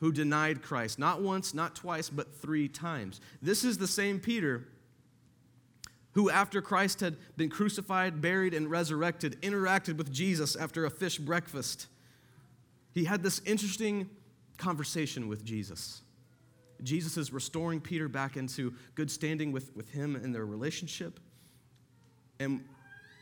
who 0.00 0.12
denied 0.12 0.62
Christ, 0.62 0.98
not 0.98 1.20
once, 1.22 1.52
not 1.52 1.76
twice, 1.76 2.08
but 2.08 2.34
three 2.34 2.68
times. 2.68 3.20
This 3.42 3.64
is 3.64 3.78
the 3.78 3.86
same 3.86 4.18
Peter 4.18 4.66
who, 6.12 6.30
after 6.30 6.60
Christ 6.60 7.00
had 7.00 7.16
been 7.36 7.50
crucified, 7.50 8.20
buried, 8.20 8.54
and 8.54 8.70
resurrected, 8.70 9.40
interacted 9.42 9.96
with 9.96 10.10
Jesus 10.12 10.56
after 10.56 10.84
a 10.84 10.90
fish 10.90 11.18
breakfast. 11.18 11.86
He 12.92 13.04
had 13.04 13.22
this 13.22 13.40
interesting 13.44 14.08
conversation 14.56 15.28
with 15.28 15.44
Jesus. 15.44 16.02
Jesus 16.82 17.16
is 17.16 17.32
restoring 17.32 17.80
Peter 17.80 18.08
back 18.08 18.36
into 18.36 18.74
good 18.94 19.10
standing 19.10 19.52
with, 19.52 19.74
with 19.76 19.90
him 19.90 20.16
and 20.16 20.34
their 20.34 20.46
relationship. 20.46 21.20
And 22.40 22.64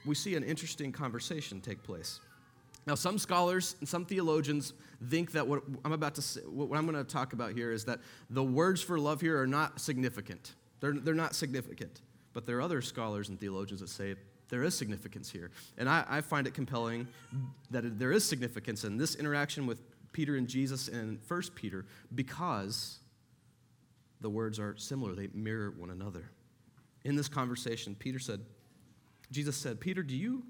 we 0.09 0.15
see 0.15 0.35
an 0.35 0.43
interesting 0.43 0.91
conversation 0.91 1.61
take 1.61 1.83
place. 1.83 2.21
Now, 2.87 2.95
some 2.95 3.19
scholars 3.19 3.77
and 3.81 3.89
some 3.89 4.07
theologians 4.07 4.73
think 5.11 5.33
that 5.33 5.47
what 5.47 5.63
I'm 5.85 5.93
about 5.93 6.15
to 6.15 6.23
say, 6.23 6.41
what 6.41 6.77
I'm 6.79 6.87
going 6.87 6.97
to 6.97 7.05
talk 7.05 7.35
about 7.35 7.53
here 7.53 7.71
is 7.71 7.85
that 7.85 8.01
the 8.31 8.43
words 8.43 8.81
for 8.81 8.99
love 8.99 9.21
here 9.21 9.39
are 9.39 9.47
not 9.47 9.81
significant. 9.81 10.55
They're, 10.81 10.95
they're 10.95 11.15
not 11.15 11.35
significant. 11.35 12.01
But 12.33 12.47
there 12.47 12.57
are 12.57 12.63
other 12.63 12.81
scholars 12.81 13.29
and 13.29 13.39
theologians 13.39 13.81
that 13.81 13.91
say 13.91 14.15
there 14.49 14.65
is 14.65 14.75
significance 14.75 15.31
here. 15.31 15.51
And 15.77 15.89
I, 15.89 16.05
I 16.09 16.21
find 16.23 16.47
it 16.47 16.55
compelling 16.55 17.07
that 17.71 17.99
there 17.99 18.13
is 18.13 18.25
significance 18.25 18.85
in 18.85 18.97
this 18.97 19.15
interaction 19.17 19.67
with 19.67 19.83
Peter 20.13 20.37
and 20.37 20.49
Jesus 20.49 20.89
in 20.89 21.19
1 21.29 21.43
Peter 21.55 21.85
because 22.15 23.01
the 24.23 24.31
words 24.31 24.59
are 24.59 24.75
similar, 24.79 25.15
they 25.15 25.29
mirror 25.35 25.75
one 25.77 25.91
another. 25.91 26.31
In 27.05 27.15
this 27.15 27.29
conversation, 27.29 27.95
Peter 27.95 28.19
said, 28.19 28.41
Jesus 29.31 29.57
said, 29.57 29.81
Peter, 29.81 30.03
do 30.03 30.17
you 30.17 30.43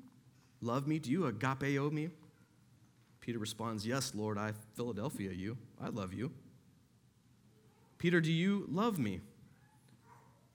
love 0.60 0.86
me? 0.86 0.98
Do 0.98 1.10
you 1.10 1.22
agapeo 1.22 1.90
me? 1.90 2.10
Peter 3.20 3.38
responds, 3.38 3.86
Yes, 3.86 4.14
Lord, 4.14 4.38
I 4.38 4.52
Philadelphia 4.74 5.32
you. 5.32 5.58
I 5.80 5.88
love 5.88 6.12
you. 6.14 6.30
Peter, 7.98 8.20
do 8.20 8.32
you 8.32 8.66
love 8.70 8.98
me? 8.98 9.20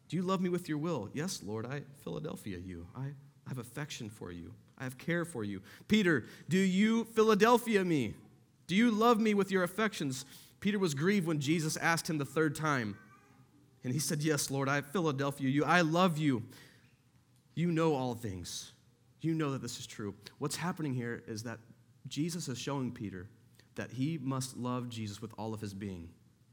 Do 0.08 0.16
you 0.16 0.24
love 0.24 0.42
me 0.42 0.50
with 0.50 0.70
your 0.70 0.78
will? 0.78 1.10
Yes, 1.14 1.42
Lord, 1.46 1.66
I 1.66 1.82
Philadelphia 2.04 2.58
you. 2.58 2.88
I 2.96 3.08
have 3.48 3.58
affection 3.58 4.10
for 4.10 4.32
you. 4.32 4.54
I 4.78 4.84
have 4.84 4.98
care 4.98 5.26
for 5.26 5.44
you. 5.44 5.62
Peter, 5.88 6.26
do 6.50 6.58
you 6.58 7.04
Philadelphia 7.04 7.84
me? 7.84 8.14
Do 8.68 8.76
you 8.76 8.92
love 8.92 9.20
me 9.20 9.34
with 9.34 9.52
your 9.52 9.64
affections? 9.64 10.26
Peter 10.60 10.80
was 10.80 10.94
grieved 10.94 11.28
when 11.28 11.40
Jesus 11.40 11.78
asked 11.78 12.10
him 12.10 12.18
the 12.18 12.26
third 12.26 12.56
time, 12.56 12.98
And 13.84 13.92
he 13.92 14.00
said, 14.00 14.22
Yes, 14.22 14.50
Lord, 14.50 14.70
I 14.70 14.82
Philadelphia 14.82 15.50
you. 15.50 15.66
I 15.66 15.82
love 15.82 16.18
you. 16.18 16.44
You 17.56 17.72
know 17.72 17.94
all 17.96 18.16
things. 18.16 18.72
You 19.22 19.34
know 19.34 19.52
that 19.52 19.62
this 19.62 19.80
is 19.80 19.86
true. 19.86 20.16
What's 20.40 20.56
happening 20.56 20.94
here 20.94 21.24
is 21.28 21.44
that 21.44 21.60
Jesus 22.08 22.48
is 22.48 22.58
showing 22.58 22.92
Peter 22.92 23.28
that 23.76 23.92
he 23.92 24.20
must 24.22 24.58
love 24.58 24.90
Jesus 24.90 25.22
with 25.22 25.32
all 25.38 25.54
of 25.54 25.62
his 25.62 25.74
being, 25.74 26.10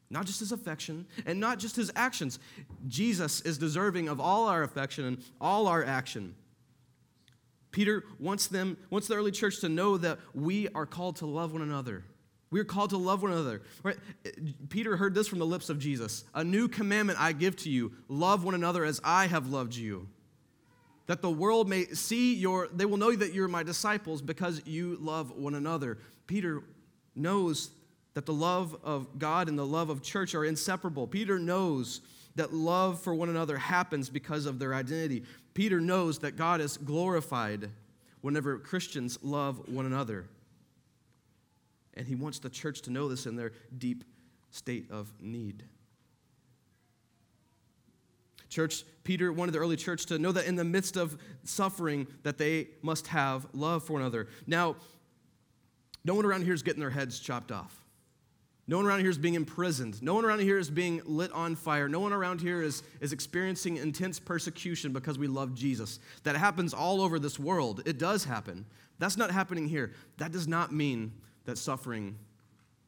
not 0.09 0.27
just 0.27 0.41
his 0.41 0.53
affection 0.53 1.07
and 1.27 1.41
not 1.41 1.59
just 1.59 1.77
his 1.77 1.91
actions. 1.97 2.39
Jesus 2.87 3.41
is 3.41 3.59
deserving 3.59 4.09
of 4.09 4.21
all 4.21 4.47
our 4.47 4.63
affection 4.63 5.05
and 5.05 5.19
all 5.41 5.67
our 5.67 5.85
action. 5.85 6.35
Peter 7.73 8.05
wants 8.19 8.47
them, 8.47 8.77
wants 8.91 9.09
the 9.09 9.15
early 9.15 9.31
church 9.31 9.61
to 9.61 9.69
know 9.69 9.97
that 9.97 10.19
we 10.35 10.69
are 10.69 10.87
called 10.87 11.17
to 11.17 11.27
love 11.27 11.53
one 11.53 11.63
another. 11.63 12.05
We 12.51 12.59
are 12.59 12.65
called 12.65 12.91
to 12.91 12.97
love 12.97 13.23
one 13.23 13.33
another. 13.33 13.63
Right? 13.83 13.97
Peter 14.69 14.97
heard 14.97 15.15
this 15.15 15.29
from 15.29 15.39
the 15.39 15.47
lips 15.47 15.71
of 15.71 15.79
Jesus. 15.79 16.25
A 16.35 16.43
new 16.43 16.69
commandment 16.69 17.21
I 17.21 17.33
give 17.33 17.55
to 17.59 17.71
you: 17.71 17.93
love 18.09 18.45
one 18.45 18.55
another 18.55 18.85
as 18.85 19.01
I 19.05 19.27
have 19.27 19.49
loved 19.49 19.77
you. 19.77 20.09
That 21.11 21.23
the 21.23 21.29
world 21.29 21.69
may 21.69 21.87
see 21.87 22.37
your, 22.37 22.69
they 22.69 22.85
will 22.85 22.97
know 22.97 23.11
that 23.17 23.35
you're 23.35 23.49
my 23.49 23.65
disciples 23.65 24.23
because 24.23 24.65
you 24.65 24.97
love 25.01 25.33
one 25.33 25.57
another. 25.57 25.99
Peter 26.29 26.63
knows 27.17 27.71
that 28.15 28.27
the 28.27 28.33
love 28.33 28.77
of 28.85 29.19
God 29.19 29.49
and 29.49 29.59
the 29.59 29.67
love 29.67 29.91
of 29.91 30.03
church 30.03 30.37
are 30.37 30.45
inseparable. 30.45 31.09
Peter 31.09 31.37
knows 31.37 32.01
that 32.37 32.55
love 32.55 33.01
for 33.01 33.13
one 33.13 33.29
another 33.29 33.59
happens 33.59 34.09
because 34.09 34.47
of 34.47 34.61
their 34.61 34.73
identity. 34.73 35.25
Peter 35.53 35.81
knows 35.81 36.21
that 36.21 36.37
God 36.37 36.61
is 36.61 36.77
glorified 36.77 37.71
whenever 38.21 38.57
Christians 38.61 39.19
love 39.21 39.69
one 39.69 39.87
another. 39.87 40.27
And 41.95 42.07
he 42.07 42.15
wants 42.15 42.39
the 42.39 42.51
church 42.51 42.83
to 42.83 42.93
know 42.93 43.09
this 43.09 43.27
in 43.27 43.35
their 43.35 43.51
deep 43.77 44.05
state 44.53 44.89
of 44.93 45.13
need. 45.19 45.65
Church, 48.51 48.85
Peter 49.05 49.33
wanted 49.33 49.53
the 49.53 49.59
early 49.59 49.77
church 49.77 50.07
to 50.07 50.19
know 50.19 50.33
that 50.33 50.45
in 50.45 50.57
the 50.57 50.65
midst 50.65 50.97
of 50.97 51.17
suffering 51.45 52.07
that 52.25 52.37
they 52.37 52.69
must 52.83 53.07
have 53.07 53.47
love 53.55 53.85
for 53.85 53.95
one 53.95 54.03
another. 54.03 54.29
Now, 54.47 54.77
no 56.05 56.15
one 56.15 56.27
around 56.27 56.45
here 56.45 56.53
is 56.53 56.63
getting 56.63 56.81
their 56.81 56.91
heads 56.91 57.21
chopped 57.21 57.53
off. 57.53 57.81
No 58.67 58.77
one 58.77 58.87
around 58.87 59.01
here 59.01 59.11
is 59.11 59.19
being 59.19 59.35
imprisoned. 59.35 60.03
No 60.03 60.15
one 60.15 60.25
around 60.25 60.41
here 60.41 60.59
is 60.59 60.71
being 60.71 61.01
lit 61.05 61.33
on 61.33 61.57
fire. 61.57 61.89
No 61.89 62.01
one 62.01 62.13
around 62.13 62.41
here 62.41 62.63
is, 62.63 62.83
is 63.01 63.13
experiencing 63.13 63.79
intense 63.79 64.19
persecution 64.19 64.93
because 64.93 65.19
we 65.19 65.27
love 65.27 65.55
Jesus. 65.55 65.99
That 66.25 66.37
happens 66.37 66.75
all 66.75 67.01
over 67.01 67.19
this 67.19 67.39
world. 67.39 67.83
It 67.87 67.99
does 67.99 68.25
happen. 68.25 68.67
That's 68.99 69.17
not 69.17 69.31
happening 69.31 69.67
here. 69.67 69.93
That 70.19 70.31
does 70.31 70.47
not 70.47 70.73
mean 70.73 71.13
that 71.47 71.59
suffering 71.59 72.17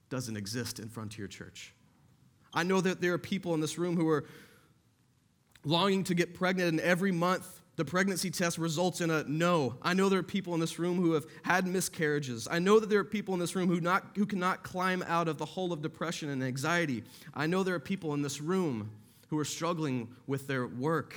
doesn't 0.09 0.37
exist 0.37 0.79
in 0.79 0.89
Frontier 0.89 1.27
Church. 1.27 1.75
I 2.55 2.63
know 2.65 2.81
that 2.81 3.01
there 3.01 3.15
are 3.15 3.19
people 3.19 3.55
in 3.55 3.61
this 3.61 3.79
room 3.79 3.97
who 3.97 4.09
are 4.09 4.25
longing 5.65 6.05
to 6.05 6.15
get 6.15 6.35
pregnant, 6.35 6.69
and 6.69 6.81
every 6.81 7.13
month 7.13 7.63
the 7.77 7.85
pregnancy 7.85 8.31
test 8.31 8.59
results 8.59 9.01
in 9.01 9.11
a 9.11 9.25
no. 9.25 9.77
I 9.81 9.95
know 9.95 10.09
there 10.09 10.19
are 10.19 10.25
people 10.25 10.53
in 10.55 10.61
this 10.61 10.79
room 10.79 10.99
who 10.99 11.13
have 11.13 11.25
had 11.43 11.67
miscarriages. 11.67 12.47
I 12.51 12.59
know 12.59 12.79
that 12.79 12.91
there 12.91 13.01
are 13.01 13.05
people 13.05 13.33
in 13.33 13.41
this 13.41 13.57
room 13.57 13.69
who, 13.69 13.81
not, 13.81 14.05
who 14.15 14.27
cannot 14.27 14.63
climb 14.63 15.03
out 15.07 15.27
of 15.27 15.39
the 15.39 15.47
hole 15.47 15.73
of 15.73 15.81
depression 15.81 16.29
and 16.29 16.43
anxiety. 16.43 17.03
I 17.35 17.47
know 17.47 17.63
there 17.63 17.75
are 17.75 17.81
people 17.81 18.13
in 18.13 18.21
this 18.21 18.41
room 18.41 18.91
who 19.29 19.39
are 19.39 19.45
struggling 19.45 20.09
with 20.27 20.47
their 20.47 20.67
work. 20.67 21.15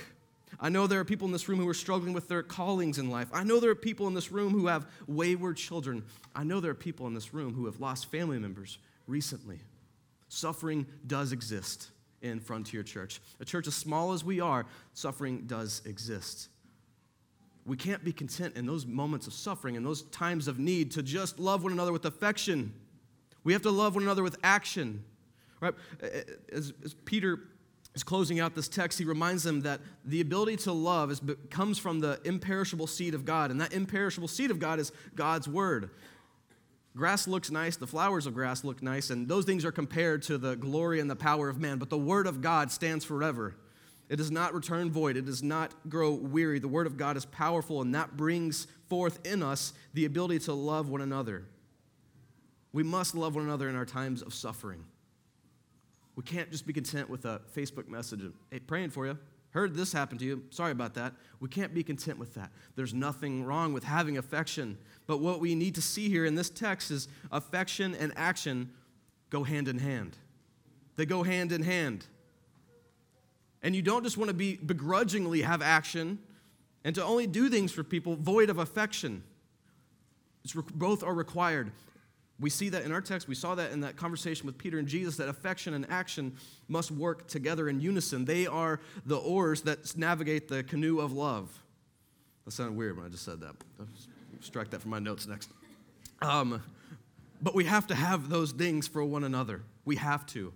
I 0.58 0.70
know 0.70 0.86
there 0.86 1.00
are 1.00 1.04
people 1.04 1.26
in 1.26 1.32
this 1.32 1.48
room 1.48 1.58
who 1.58 1.68
are 1.68 1.74
struggling 1.74 2.14
with 2.14 2.28
their 2.28 2.42
callings 2.42 2.98
in 2.98 3.10
life. 3.10 3.28
I 3.34 3.44
know 3.44 3.60
there 3.60 3.70
are 3.70 3.74
people 3.74 4.06
in 4.06 4.14
this 4.14 4.32
room 4.32 4.52
who 4.52 4.68
have 4.68 4.86
wayward 5.06 5.58
children. 5.58 6.02
I 6.34 6.44
know 6.44 6.60
there 6.60 6.70
are 6.70 6.74
people 6.74 7.06
in 7.06 7.12
this 7.12 7.34
room 7.34 7.52
who 7.52 7.66
have 7.66 7.80
lost 7.80 8.10
family 8.10 8.38
members 8.38 8.78
recently. 9.06 9.60
Suffering 10.28 10.86
does 11.06 11.32
exist 11.32 11.90
in 12.22 12.40
Frontier 12.40 12.82
Church. 12.82 13.20
A 13.40 13.44
church 13.44 13.66
as 13.66 13.74
small 13.74 14.12
as 14.12 14.24
we 14.24 14.40
are, 14.40 14.66
suffering 14.94 15.44
does 15.46 15.82
exist. 15.84 16.48
We 17.64 17.76
can't 17.76 18.04
be 18.04 18.12
content 18.12 18.56
in 18.56 18.66
those 18.66 18.86
moments 18.86 19.26
of 19.26 19.32
suffering 19.32 19.76
and 19.76 19.84
those 19.84 20.02
times 20.02 20.46
of 20.46 20.58
need 20.58 20.92
to 20.92 21.02
just 21.02 21.38
love 21.38 21.64
one 21.64 21.72
another 21.72 21.92
with 21.92 22.04
affection. 22.04 22.72
We 23.42 23.52
have 23.52 23.62
to 23.62 23.70
love 23.70 23.94
one 23.94 24.04
another 24.04 24.22
with 24.22 24.36
action. 24.42 25.04
Right? 25.60 25.74
As, 26.52 26.72
as 26.84 26.94
Peter 27.04 27.40
is 27.94 28.04
closing 28.04 28.40
out 28.40 28.54
this 28.54 28.68
text, 28.68 28.98
he 28.98 29.04
reminds 29.04 29.42
them 29.42 29.62
that 29.62 29.80
the 30.04 30.20
ability 30.20 30.56
to 30.56 30.72
love 30.72 31.10
is, 31.10 31.20
comes 31.50 31.78
from 31.78 31.98
the 32.00 32.20
imperishable 32.24 32.86
seed 32.86 33.14
of 33.14 33.24
God, 33.24 33.50
and 33.50 33.60
that 33.60 33.72
imperishable 33.72 34.28
seed 34.28 34.50
of 34.50 34.58
God 34.58 34.78
is 34.78 34.92
God's 35.14 35.48
word. 35.48 35.90
Grass 36.96 37.28
looks 37.28 37.50
nice, 37.50 37.76
the 37.76 37.86
flowers 37.86 38.26
of 38.26 38.32
grass 38.32 38.64
look 38.64 38.82
nice, 38.82 39.10
and 39.10 39.28
those 39.28 39.44
things 39.44 39.66
are 39.66 39.72
compared 39.72 40.22
to 40.22 40.38
the 40.38 40.56
glory 40.56 40.98
and 40.98 41.10
the 41.10 41.16
power 41.16 41.50
of 41.50 41.60
man. 41.60 41.76
But 41.76 41.90
the 41.90 41.98
Word 41.98 42.26
of 42.26 42.40
God 42.40 42.72
stands 42.72 43.04
forever. 43.04 43.54
It 44.08 44.16
does 44.16 44.30
not 44.30 44.54
return 44.54 44.90
void, 44.90 45.18
it 45.18 45.26
does 45.26 45.42
not 45.42 45.74
grow 45.90 46.12
weary. 46.12 46.58
The 46.58 46.68
Word 46.68 46.86
of 46.86 46.96
God 46.96 47.18
is 47.18 47.26
powerful, 47.26 47.82
and 47.82 47.94
that 47.94 48.16
brings 48.16 48.66
forth 48.88 49.18
in 49.26 49.42
us 49.42 49.74
the 49.92 50.06
ability 50.06 50.38
to 50.40 50.54
love 50.54 50.88
one 50.88 51.02
another. 51.02 51.44
We 52.72 52.82
must 52.82 53.14
love 53.14 53.34
one 53.34 53.44
another 53.44 53.68
in 53.68 53.76
our 53.76 53.84
times 53.84 54.22
of 54.22 54.32
suffering. 54.32 54.82
We 56.14 56.22
can't 56.22 56.50
just 56.50 56.66
be 56.66 56.72
content 56.72 57.10
with 57.10 57.26
a 57.26 57.42
Facebook 57.54 57.88
message 57.88 58.22
of, 58.22 58.32
hey, 58.50 58.60
praying 58.60 58.90
for 58.90 59.06
you. 59.06 59.18
Heard 59.56 59.74
this 59.74 59.90
happen 59.90 60.18
to 60.18 60.24
you. 60.26 60.42
Sorry 60.50 60.70
about 60.70 60.92
that. 60.96 61.14
We 61.40 61.48
can't 61.48 61.72
be 61.72 61.82
content 61.82 62.18
with 62.18 62.34
that. 62.34 62.50
There's 62.74 62.92
nothing 62.92 63.42
wrong 63.42 63.72
with 63.72 63.84
having 63.84 64.18
affection. 64.18 64.76
But 65.06 65.20
what 65.20 65.40
we 65.40 65.54
need 65.54 65.76
to 65.76 65.80
see 65.80 66.10
here 66.10 66.26
in 66.26 66.34
this 66.34 66.50
text 66.50 66.90
is 66.90 67.08
affection 67.32 67.94
and 67.94 68.12
action 68.16 68.70
go 69.30 69.44
hand 69.44 69.68
in 69.68 69.78
hand. 69.78 70.18
They 70.96 71.06
go 71.06 71.22
hand 71.22 71.52
in 71.52 71.62
hand. 71.62 72.04
And 73.62 73.74
you 73.74 73.80
don't 73.80 74.04
just 74.04 74.18
want 74.18 74.28
to 74.28 74.34
be 74.34 74.56
begrudgingly 74.56 75.40
have 75.40 75.62
action 75.62 76.18
and 76.84 76.94
to 76.94 77.02
only 77.02 77.26
do 77.26 77.48
things 77.48 77.72
for 77.72 77.82
people 77.82 78.14
void 78.14 78.50
of 78.50 78.58
affection. 78.58 79.22
It's, 80.44 80.52
both 80.52 81.02
are 81.02 81.14
required. 81.14 81.72
We 82.38 82.50
see 82.50 82.68
that 82.68 82.84
in 82.84 82.92
our 82.92 83.00
text. 83.00 83.28
We 83.28 83.34
saw 83.34 83.54
that 83.54 83.72
in 83.72 83.80
that 83.80 83.96
conversation 83.96 84.46
with 84.46 84.58
Peter 84.58 84.78
and 84.78 84.86
Jesus 84.86 85.16
that 85.16 85.28
affection 85.28 85.72
and 85.72 85.90
action 85.90 86.36
must 86.68 86.90
work 86.90 87.28
together 87.28 87.68
in 87.68 87.80
unison. 87.80 88.26
They 88.26 88.46
are 88.46 88.80
the 89.06 89.16
oars 89.16 89.62
that 89.62 89.96
navigate 89.96 90.48
the 90.48 90.62
canoe 90.62 91.00
of 91.00 91.12
love. 91.12 91.62
That 92.44 92.50
sounded 92.50 92.76
weird 92.76 92.96
when 92.96 93.06
I 93.06 93.08
just 93.08 93.24
said 93.24 93.40
that. 93.40 93.54
Strike 94.40 94.70
that 94.70 94.82
from 94.82 94.90
my 94.90 94.98
notes 94.98 95.26
next. 95.26 95.50
Um, 96.20 96.62
but 97.40 97.54
we 97.54 97.64
have 97.64 97.86
to 97.88 97.94
have 97.94 98.28
those 98.28 98.52
things 98.52 98.86
for 98.86 99.04
one 99.04 99.24
another. 99.24 99.62
We 99.84 99.96
have 99.96 100.26
to. 100.26 100.52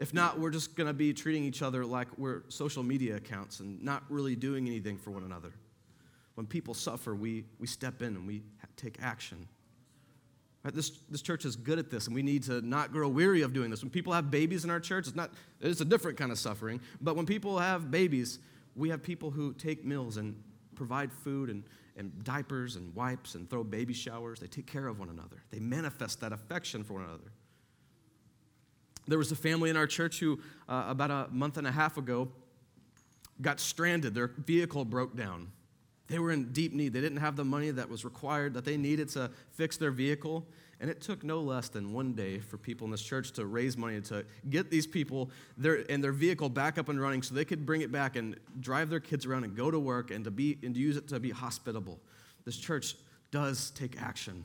If 0.00 0.12
not, 0.12 0.40
we're 0.40 0.50
just 0.50 0.74
going 0.76 0.86
to 0.86 0.94
be 0.94 1.12
treating 1.12 1.44
each 1.44 1.62
other 1.62 1.84
like 1.84 2.08
we're 2.18 2.42
social 2.48 2.82
media 2.82 3.16
accounts 3.16 3.60
and 3.60 3.82
not 3.82 4.02
really 4.08 4.34
doing 4.34 4.66
anything 4.66 4.98
for 4.98 5.10
one 5.10 5.22
another. 5.22 5.52
When 6.34 6.46
people 6.46 6.74
suffer, 6.74 7.14
we, 7.14 7.44
we 7.58 7.66
step 7.66 8.02
in 8.02 8.16
and 8.16 8.26
we 8.26 8.42
take 8.76 8.98
action. 9.00 9.46
Right? 10.64 10.74
This, 10.74 10.90
this 11.10 11.20
church 11.20 11.44
is 11.44 11.56
good 11.56 11.78
at 11.78 11.90
this, 11.90 12.06
and 12.06 12.14
we 12.14 12.22
need 12.22 12.42
to 12.44 12.62
not 12.62 12.90
grow 12.90 13.08
weary 13.08 13.42
of 13.42 13.52
doing 13.52 13.70
this. 13.70 13.82
When 13.82 13.90
people 13.90 14.12
have 14.12 14.30
babies 14.30 14.64
in 14.64 14.70
our 14.70 14.80
church, 14.80 15.06
it's, 15.06 15.16
not, 15.16 15.30
it's 15.60 15.82
a 15.82 15.84
different 15.84 16.16
kind 16.16 16.32
of 16.32 16.38
suffering. 16.38 16.80
But 17.00 17.16
when 17.16 17.26
people 17.26 17.58
have 17.58 17.90
babies, 17.90 18.38
we 18.74 18.88
have 18.88 19.02
people 19.02 19.30
who 19.30 19.52
take 19.52 19.84
meals 19.84 20.16
and 20.16 20.34
provide 20.74 21.12
food 21.12 21.50
and, 21.50 21.64
and 21.96 22.24
diapers 22.24 22.76
and 22.76 22.94
wipes 22.94 23.34
and 23.34 23.48
throw 23.48 23.62
baby 23.62 23.92
showers. 23.92 24.40
They 24.40 24.46
take 24.46 24.66
care 24.66 24.86
of 24.86 24.98
one 24.98 25.10
another, 25.10 25.42
they 25.50 25.60
manifest 25.60 26.20
that 26.22 26.32
affection 26.32 26.82
for 26.82 26.94
one 26.94 27.04
another. 27.04 27.30
There 29.06 29.18
was 29.18 29.30
a 29.30 29.36
family 29.36 29.68
in 29.68 29.76
our 29.76 29.86
church 29.86 30.18
who, 30.18 30.40
uh, 30.66 30.84
about 30.88 31.10
a 31.10 31.28
month 31.30 31.58
and 31.58 31.66
a 31.66 31.70
half 31.70 31.98
ago, 31.98 32.30
got 33.42 33.60
stranded. 33.60 34.14
Their 34.14 34.28
vehicle 34.28 34.86
broke 34.86 35.14
down. 35.14 35.52
They 36.08 36.18
were 36.18 36.32
in 36.32 36.52
deep 36.52 36.72
need. 36.72 36.92
They 36.92 37.00
didn't 37.00 37.18
have 37.18 37.36
the 37.36 37.44
money 37.44 37.70
that 37.70 37.88
was 37.88 38.04
required, 38.04 38.54
that 38.54 38.64
they 38.64 38.76
needed 38.76 39.08
to 39.10 39.30
fix 39.52 39.76
their 39.76 39.90
vehicle. 39.90 40.46
And 40.80 40.90
it 40.90 41.00
took 41.00 41.24
no 41.24 41.40
less 41.40 41.68
than 41.68 41.92
one 41.92 42.12
day 42.12 42.40
for 42.40 42.58
people 42.58 42.84
in 42.84 42.90
this 42.90 43.02
church 43.02 43.32
to 43.32 43.46
raise 43.46 43.76
money 43.76 44.00
to 44.02 44.24
get 44.50 44.70
these 44.70 44.86
people 44.86 45.30
their, 45.56 45.84
and 45.88 46.04
their 46.04 46.12
vehicle 46.12 46.48
back 46.48 46.76
up 46.76 46.88
and 46.88 47.00
running 47.00 47.22
so 47.22 47.34
they 47.34 47.44
could 47.44 47.64
bring 47.64 47.80
it 47.80 47.90
back 47.90 48.16
and 48.16 48.36
drive 48.60 48.90
their 48.90 49.00
kids 49.00 49.24
around 49.24 49.44
and 49.44 49.56
go 49.56 49.70
to 49.70 49.78
work 49.78 50.10
and 50.10 50.24
to, 50.24 50.30
be, 50.30 50.58
and 50.62 50.74
to 50.74 50.80
use 50.80 50.96
it 50.96 51.08
to 51.08 51.20
be 51.20 51.30
hospitable. 51.30 51.98
This 52.44 52.56
church 52.56 52.96
does 53.30 53.70
take 53.70 54.00
action. 54.02 54.44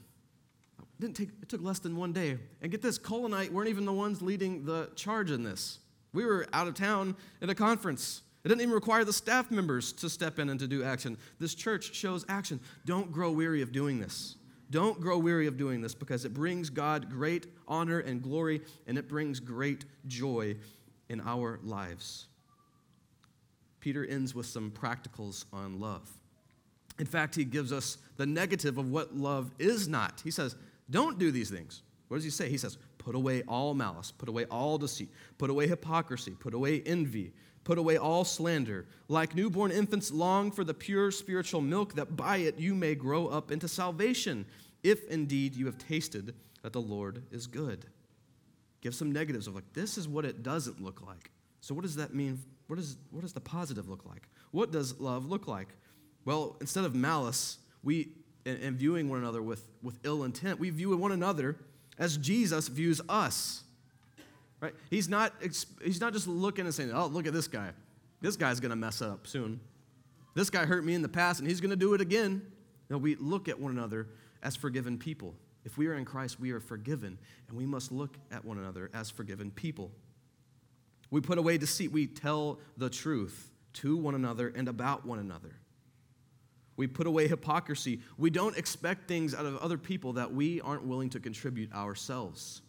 It, 0.79 1.01
didn't 1.01 1.15
take, 1.17 1.29
it 1.41 1.49
took 1.49 1.61
less 1.61 1.79
than 1.79 1.97
one 1.97 2.13
day. 2.13 2.37
And 2.61 2.71
get 2.71 2.81
this, 2.81 2.97
Cole 2.97 3.25
and 3.25 3.35
I 3.35 3.49
weren't 3.49 3.69
even 3.69 3.85
the 3.85 3.93
ones 3.93 4.21
leading 4.21 4.63
the 4.65 4.89
charge 4.95 5.31
in 5.31 5.43
this. 5.43 5.79
We 6.13 6.25
were 6.25 6.47
out 6.53 6.67
of 6.67 6.75
town 6.75 7.17
at 7.41 7.49
a 7.49 7.55
conference. 7.55 8.21
It 8.43 8.47
doesn't 8.47 8.61
even 8.61 8.73
require 8.73 9.03
the 9.03 9.13
staff 9.13 9.51
members 9.51 9.91
to 9.93 10.09
step 10.09 10.39
in 10.39 10.49
and 10.49 10.59
to 10.59 10.67
do 10.67 10.83
action. 10.83 11.17
This 11.39 11.53
church 11.53 11.93
shows 11.93 12.25
action. 12.29 12.59
Don't 12.85 13.11
grow 13.11 13.31
weary 13.31 13.61
of 13.61 13.71
doing 13.71 13.99
this. 13.99 14.35
Don't 14.71 15.01
grow 15.01 15.17
weary 15.17 15.47
of 15.47 15.57
doing 15.57 15.81
this 15.81 15.95
because 15.95 16.25
it 16.25 16.33
brings 16.33 16.69
God 16.69 17.09
great 17.09 17.47
honor 17.67 17.99
and 17.99 18.21
glory 18.21 18.61
and 18.87 18.97
it 18.97 19.09
brings 19.09 19.39
great 19.39 19.85
joy 20.07 20.55
in 21.09 21.21
our 21.21 21.59
lives. 21.63 22.27
Peter 23.79 24.05
ends 24.05 24.35
with 24.35 24.45
some 24.45 24.71
practicals 24.71 25.45
on 25.51 25.79
love. 25.79 26.09
In 26.99 27.05
fact, 27.05 27.33
he 27.33 27.45
gives 27.45 27.71
us 27.71 27.97
the 28.17 28.25
negative 28.25 28.77
of 28.77 28.91
what 28.91 29.15
love 29.15 29.51
is 29.57 29.87
not. 29.87 30.21
He 30.23 30.31
says, 30.31 30.55
Don't 30.89 31.17
do 31.17 31.31
these 31.31 31.49
things. 31.49 31.81
What 32.09 32.17
does 32.17 32.23
he 32.25 32.29
say? 32.29 32.49
He 32.49 32.57
says, 32.57 32.77
Put 32.97 33.15
away 33.15 33.43
all 33.47 33.73
malice, 33.73 34.11
put 34.11 34.27
away 34.27 34.45
all 34.45 34.77
deceit, 34.77 35.09
put 35.37 35.49
away 35.49 35.67
hypocrisy, 35.67 36.31
put 36.31 36.53
away 36.53 36.81
envy, 36.85 37.31
put 37.63 37.77
away 37.77 37.97
all 37.97 38.23
slander. 38.23 38.87
Like 39.07 39.35
newborn 39.35 39.71
infants, 39.71 40.11
long 40.11 40.51
for 40.51 40.63
the 40.63 40.73
pure 40.73 41.11
spiritual 41.11 41.61
milk, 41.61 41.95
that 41.95 42.15
by 42.15 42.37
it 42.37 42.59
you 42.59 42.75
may 42.75 42.95
grow 42.95 43.27
up 43.27 43.51
into 43.51 43.67
salvation, 43.67 44.45
if 44.83 45.07
indeed 45.07 45.55
you 45.55 45.65
have 45.65 45.77
tasted 45.77 46.35
that 46.61 46.73
the 46.73 46.81
Lord 46.81 47.23
is 47.31 47.47
good. 47.47 47.85
Give 48.81 48.95
some 48.95 49.11
negatives 49.11 49.47
of 49.47 49.55
like, 49.55 49.73
this 49.73 49.97
is 49.97 50.07
what 50.07 50.25
it 50.25 50.43
doesn't 50.43 50.81
look 50.81 51.01
like. 51.05 51.31
So, 51.61 51.75
what 51.75 51.81
does 51.81 51.97
that 51.97 52.13
mean? 52.13 52.39
What, 52.67 52.79
is, 52.79 52.97
what 53.11 53.21
does 53.21 53.33
the 53.33 53.41
positive 53.41 53.89
look 53.89 54.05
like? 54.05 54.29
What 54.51 54.71
does 54.71 54.99
love 54.99 55.25
look 55.25 55.47
like? 55.47 55.69
Well, 56.25 56.55
instead 56.61 56.85
of 56.85 56.95
malice, 56.95 57.57
we, 57.83 58.13
and, 58.45 58.77
viewing 58.77 59.09
one 59.09 59.19
another 59.19 59.41
with, 59.41 59.67
with 59.81 59.99
ill 60.03 60.23
intent, 60.23 60.59
we 60.59 60.69
view 60.69 60.95
one 60.95 61.11
another 61.11 61.57
as 61.97 62.17
Jesus 62.17 62.67
views 62.67 63.01
us. 63.09 63.63
Right? 64.61 64.73
He's 64.89 65.07
not, 65.07 65.33
he's 65.41 66.01
not 66.01 66.13
just 66.13 66.27
looking 66.27 66.65
and 66.65 66.73
saying, 66.73 66.91
oh, 66.93 67.07
look 67.07 67.27
at 67.27 67.33
this 67.33 67.47
guy. 67.47 67.71
This 68.21 68.35
guy's 68.35 68.59
going 68.59 68.71
to 68.71 68.75
mess 68.75 69.01
up 69.01 69.25
soon. 69.25 69.59
This 70.35 70.49
guy 70.49 70.65
hurt 70.65 70.83
me 70.83 70.93
in 70.93 71.01
the 71.01 71.09
past 71.09 71.39
and 71.39 71.47
he's 71.47 71.61
going 71.61 71.69
to 71.69 71.77
do 71.77 71.93
it 71.93 72.01
again. 72.01 72.41
No, 72.89 72.97
we 72.97 73.15
look 73.15 73.47
at 73.47 73.59
one 73.59 73.71
another 73.71 74.07
as 74.43 74.55
forgiven 74.55 74.97
people. 74.97 75.35
If 75.65 75.77
we 75.77 75.87
are 75.87 75.95
in 75.95 76.05
Christ, 76.05 76.39
we 76.39 76.51
are 76.51 76.59
forgiven, 76.59 77.17
and 77.47 77.57
we 77.57 77.65
must 77.65 77.91
look 77.91 78.15
at 78.31 78.43
one 78.45 78.57
another 78.57 78.89
as 78.93 79.09
forgiven 79.09 79.51
people. 79.51 79.91
We 81.11 81.21
put 81.21 81.37
away 81.37 81.57
deceit. 81.57 81.91
We 81.91 82.07
tell 82.07 82.59
the 82.77 82.89
truth 82.89 83.51
to 83.73 83.97
one 83.97 84.15
another 84.15 84.53
and 84.55 84.67
about 84.67 85.05
one 85.05 85.19
another. 85.19 85.55
We 86.77 86.87
put 86.87 87.07
away 87.07 87.27
hypocrisy. 87.27 87.99
We 88.17 88.29
don't 88.29 88.57
expect 88.57 89.07
things 89.07 89.35
out 89.35 89.45
of 89.45 89.57
other 89.57 89.77
people 89.77 90.13
that 90.13 90.33
we 90.33 90.61
aren't 90.61 90.85
willing 90.85 91.09
to 91.09 91.19
contribute 91.19 91.73
ourselves. 91.73 92.61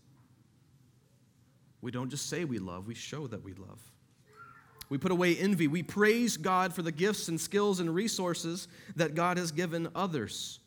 We 1.80 1.90
don't 1.90 2.10
just 2.10 2.28
say 2.28 2.44
we 2.44 2.58
love, 2.58 2.86
we 2.86 2.94
show 2.94 3.26
that 3.26 3.42
we 3.42 3.52
love. 3.54 3.80
We 4.88 4.98
put 4.98 5.12
away 5.12 5.36
envy. 5.36 5.68
We 5.68 5.84
praise 5.84 6.36
God 6.36 6.74
for 6.74 6.82
the 6.82 6.90
gifts 6.90 7.28
and 7.28 7.40
skills 7.40 7.78
and 7.78 7.94
resources 7.94 8.66
that 8.96 9.14
God 9.14 9.38
has 9.38 9.52
given 9.52 9.88
others. 9.94 10.58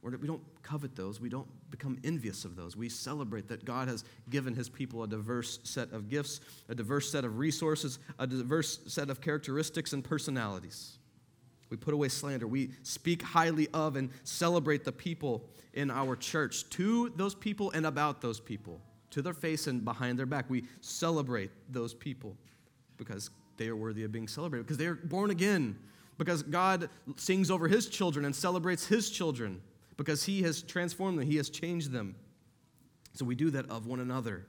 We 0.00 0.28
don't 0.28 0.42
covet 0.62 0.94
those. 0.94 1.20
We 1.20 1.28
don't 1.28 1.48
become 1.70 1.98
envious 2.04 2.44
of 2.44 2.54
those. 2.54 2.76
We 2.76 2.88
celebrate 2.88 3.48
that 3.48 3.64
God 3.64 3.88
has 3.88 4.04
given 4.30 4.54
his 4.54 4.68
people 4.68 5.02
a 5.02 5.08
diverse 5.08 5.58
set 5.64 5.92
of 5.92 6.08
gifts, 6.08 6.40
a 6.68 6.74
diverse 6.74 7.10
set 7.10 7.24
of 7.24 7.38
resources, 7.38 7.98
a 8.18 8.26
diverse 8.26 8.80
set 8.86 9.10
of 9.10 9.20
characteristics 9.20 9.92
and 9.92 10.04
personalities. 10.04 10.98
We 11.70 11.76
put 11.76 11.94
away 11.94 12.08
slander. 12.10 12.46
We 12.46 12.70
speak 12.82 13.22
highly 13.22 13.66
of 13.74 13.96
and 13.96 14.10
celebrate 14.22 14.84
the 14.84 14.92
people 14.92 15.48
in 15.72 15.90
our 15.90 16.14
church 16.14 16.68
to 16.70 17.10
those 17.16 17.34
people 17.34 17.72
and 17.72 17.86
about 17.86 18.20
those 18.20 18.38
people, 18.38 18.80
to 19.14 19.22
their 19.22 19.34
face 19.34 19.66
and 19.66 19.84
behind 19.84 20.18
their 20.18 20.26
back. 20.26 20.48
We 20.48 20.64
celebrate 20.80 21.50
those 21.68 21.94
people 21.94 22.36
because 22.96 23.30
they 23.56 23.68
are 23.68 23.76
worthy 23.76 24.04
of 24.04 24.12
being 24.12 24.28
celebrated, 24.28 24.66
because 24.66 24.78
they 24.78 24.86
are 24.86 24.94
born 24.94 25.30
again, 25.30 25.78
because 26.18 26.42
God 26.42 26.88
sings 27.16 27.50
over 27.50 27.66
his 27.66 27.88
children 27.88 28.24
and 28.24 28.34
celebrates 28.34 28.86
his 28.86 29.10
children 29.10 29.60
because 29.96 30.24
He 30.24 30.42
has 30.42 30.62
transformed 30.62 31.18
them, 31.18 31.26
He 31.26 31.36
has 31.36 31.50
changed 31.50 31.92
them. 31.92 32.16
So 33.12 33.24
we 33.24 33.34
do 33.34 33.50
that 33.50 33.70
of 33.70 33.86
one 33.86 34.00
another. 34.00 34.46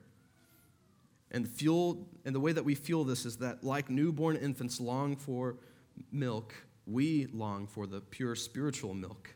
And 1.31 1.47
fuel, 1.47 2.07
and 2.23 2.33
the 2.33 2.39
way 2.39 2.51
that 2.51 2.63
we 2.63 2.75
fuel 2.75 3.03
this 3.03 3.25
is 3.25 3.37
that, 3.37 3.63
like 3.63 3.89
newborn 3.89 4.37
infants 4.37 4.79
long 4.79 5.15
for 5.15 5.57
milk, 6.11 6.53
we 6.87 7.27
long 7.33 7.67
for 7.67 7.87
the 7.87 8.01
pure 8.01 8.35
spiritual 8.35 8.93
milk 8.93 9.35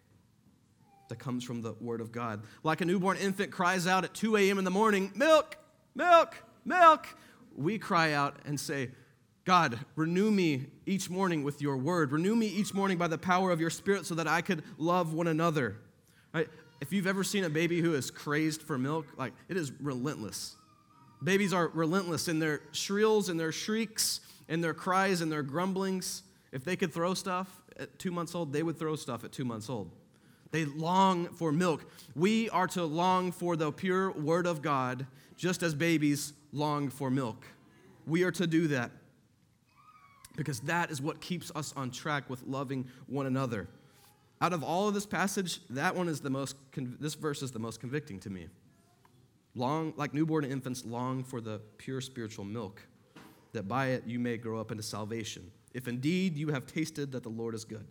that 1.10 1.19
comes 1.19 1.43
from 1.43 1.62
the 1.62 1.74
Word 1.82 2.02
of 2.02 2.12
God. 2.12 2.41
Like 2.63 2.82
a 2.82 2.86
newborn 2.86 3.17
infant 3.17 3.52
cries 3.52 3.86
out 3.88 4.04
at 4.04 4.13
2 4.13 4.38
a.m. 4.38 4.58
in 4.58 4.63
the 4.63 4.72
morning, 4.72 5.12
Milk, 5.15 5.58
milk, 5.95 6.36
milk, 6.65 7.08
we 7.56 7.78
cry 7.78 8.13
out 8.13 8.38
and 8.45 8.60
say, 8.60 8.89
God, 9.45 9.80
renew 9.95 10.30
me 10.32 10.67
each 10.86 11.10
morning 11.10 11.43
with 11.43 11.62
your 11.62 11.76
word. 11.76 12.12
Renew 12.12 12.36
me 12.36 12.45
each 12.45 12.74
morning 12.74 12.98
by 12.98 13.08
the 13.08 13.17
power 13.17 13.52
of 13.52 13.60
your 13.60 13.69
spirit 13.69 14.06
so 14.06 14.15
that 14.15 14.28
I 14.28 14.41
could 14.41 14.63
love 14.78 15.13
one 15.13 15.28
another. 15.28 15.78
Right? 16.34 16.48
If 16.82 16.93
you've 16.93 17.08
ever 17.08 17.24
seen 17.24 17.43
a 17.43 17.50
baby 17.50 17.82
who 17.82 17.95
is 17.95 18.12
crazed 18.12 18.62
for 18.62 18.78
milk, 18.78 19.08
like 19.17 19.34
it 19.48 19.58
is 19.58 19.72
relentless. 19.82 20.56
Babies 21.24 21.52
are 21.52 21.67
relentless 21.69 22.28
in 22.28 22.39
their 22.39 22.62
shrills 22.72 23.28
and 23.28 23.39
their 23.39 23.52
shrieks 23.52 24.22
and 24.48 24.63
their 24.63 24.74
cries 24.74 25.22
and 25.22 25.32
their 25.32 25.43
grumblings. 25.43 26.24
If 26.52 26.63
they 26.63 26.76
could 26.76 26.93
throw 26.93 27.13
stuff 27.13 27.62
at 27.78 28.00
two 28.00 28.12
months 28.12 28.36
old, 28.36 28.54
they 28.54 28.63
would 28.63 28.78
throw 28.78 28.95
stuff 28.95 29.24
at 29.24 29.32
two 29.32 29.45
months 29.45 29.69
old. 29.69 29.91
They 30.52 30.66
long 30.66 31.28
for 31.28 31.52
milk. 31.52 31.86
We 32.16 32.50
are 32.50 32.68
to 32.68 32.84
long 32.84 33.32
for 33.32 33.56
the 33.56 33.72
pure 33.72 34.12
word 34.12 34.48
of 34.48 34.62
God 34.62 35.06
just 35.38 35.64
as 35.64 35.74
babies 35.74 36.34
long 36.52 36.90
for 36.90 37.10
milk. 37.10 37.46
We 38.06 38.24
are 38.24 38.32
to 38.32 38.48
do 38.48 38.68
that 38.70 38.92
because 40.36 40.62
that 40.62 40.90
is 40.90 41.02
what 41.02 41.22
keeps 41.22 41.52
us 41.54 41.74
on 41.76 41.92
track 41.92 42.30
with 42.30 42.44
loving 42.44 42.88
one 43.08 43.26
another. 43.26 43.68
Out 44.42 44.54
of 44.54 44.64
all 44.64 44.88
of 44.88 44.94
this 44.94 45.06
passage, 45.06 45.60
that 45.70 45.96
one 45.96 46.08
is 46.08 46.22
the 46.22 46.30
most, 46.30 46.56
this 46.76 47.14
verse 47.14 47.44
is 47.44 47.52
the 47.52 47.60
most 47.60 47.80
convicting 47.80 48.20
to 48.22 48.30
me. 48.30 48.48
Long, 49.54 49.94
like 49.98 50.14
newborn 50.14 50.46
infants, 50.46 50.86
long 50.86 51.24
for 51.24 51.42
the 51.42 51.60
pure 51.78 52.00
spiritual 52.00 52.46
milk, 52.46 52.82
that 53.52 53.68
by 53.68 53.88
it 53.88 54.04
you 54.08 54.18
may 54.18 54.38
grow 54.38 54.60
up 54.60 54.72
into 54.72 54.84
salvation, 54.84 55.52
if 55.74 55.88
indeed 55.88 56.38
you 56.38 56.48
have 56.50 56.66
tasted 56.66 57.12
that 57.12 57.24
the 57.24 57.30
Lord 57.30 57.54
is 57.54 57.66
good. 57.66 57.86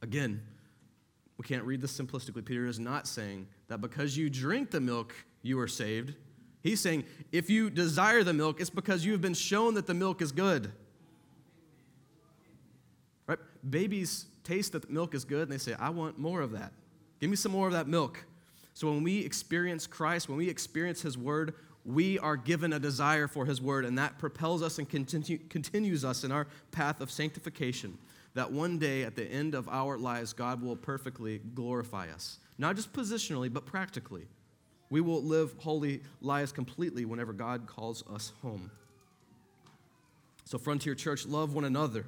Again, 0.00 0.40
we 1.38 1.44
can't 1.44 1.64
read 1.64 1.80
this 1.80 1.98
simplistically. 1.98 2.44
Peter 2.44 2.66
is 2.66 2.78
not 2.78 3.06
saying 3.06 3.46
that 3.68 3.80
because 3.80 4.16
you 4.16 4.28
drink 4.28 4.70
the 4.70 4.80
milk, 4.80 5.14
you 5.42 5.58
are 5.60 5.68
saved. 5.68 6.14
He's 6.62 6.80
saying 6.80 7.04
if 7.30 7.48
you 7.48 7.70
desire 7.70 8.24
the 8.24 8.32
milk, 8.32 8.60
it's 8.60 8.70
because 8.70 9.04
you 9.04 9.12
have 9.12 9.20
been 9.20 9.34
shown 9.34 9.74
that 9.74 9.86
the 9.86 9.94
milk 9.94 10.20
is 10.20 10.32
good. 10.32 10.72
Right? 13.28 13.38
Babies 13.68 14.26
taste 14.42 14.72
that 14.72 14.82
the 14.82 14.92
milk 14.92 15.14
is 15.14 15.24
good 15.24 15.42
and 15.42 15.52
they 15.52 15.58
say, 15.58 15.74
I 15.78 15.90
want 15.90 16.18
more 16.18 16.40
of 16.40 16.50
that. 16.52 16.72
Give 17.20 17.30
me 17.30 17.36
some 17.36 17.52
more 17.52 17.68
of 17.68 17.72
that 17.72 17.86
milk. 17.86 18.24
So 18.74 18.90
when 18.90 19.02
we 19.02 19.20
experience 19.20 19.86
Christ, 19.86 20.28
when 20.28 20.38
we 20.38 20.48
experience 20.48 21.02
His 21.02 21.16
Word, 21.16 21.54
we 21.84 22.18
are 22.18 22.36
given 22.36 22.72
a 22.72 22.78
desire 22.78 23.26
for 23.26 23.44
His 23.44 23.60
Word, 23.60 23.84
and 23.84 23.98
that 23.98 24.18
propels 24.18 24.62
us 24.62 24.78
and 24.78 24.88
continue, 24.88 25.38
continues 25.48 26.04
us 26.04 26.22
in 26.22 26.32
our 26.32 26.46
path 26.70 27.00
of 27.00 27.10
sanctification. 27.10 27.98
That 28.38 28.52
one 28.52 28.78
day 28.78 29.02
at 29.02 29.16
the 29.16 29.24
end 29.24 29.56
of 29.56 29.68
our 29.68 29.98
lives, 29.98 30.32
God 30.32 30.62
will 30.62 30.76
perfectly 30.76 31.40
glorify 31.56 32.06
us. 32.10 32.38
Not 32.56 32.76
just 32.76 32.92
positionally, 32.92 33.52
but 33.52 33.66
practically. 33.66 34.28
We 34.90 35.00
will 35.00 35.24
live 35.24 35.56
holy 35.58 36.02
lives 36.20 36.52
completely 36.52 37.04
whenever 37.04 37.32
God 37.32 37.66
calls 37.66 38.04
us 38.06 38.30
home. 38.40 38.70
So, 40.44 40.56
Frontier 40.56 40.94
Church, 40.94 41.26
love 41.26 41.52
one 41.52 41.64
another. 41.64 42.06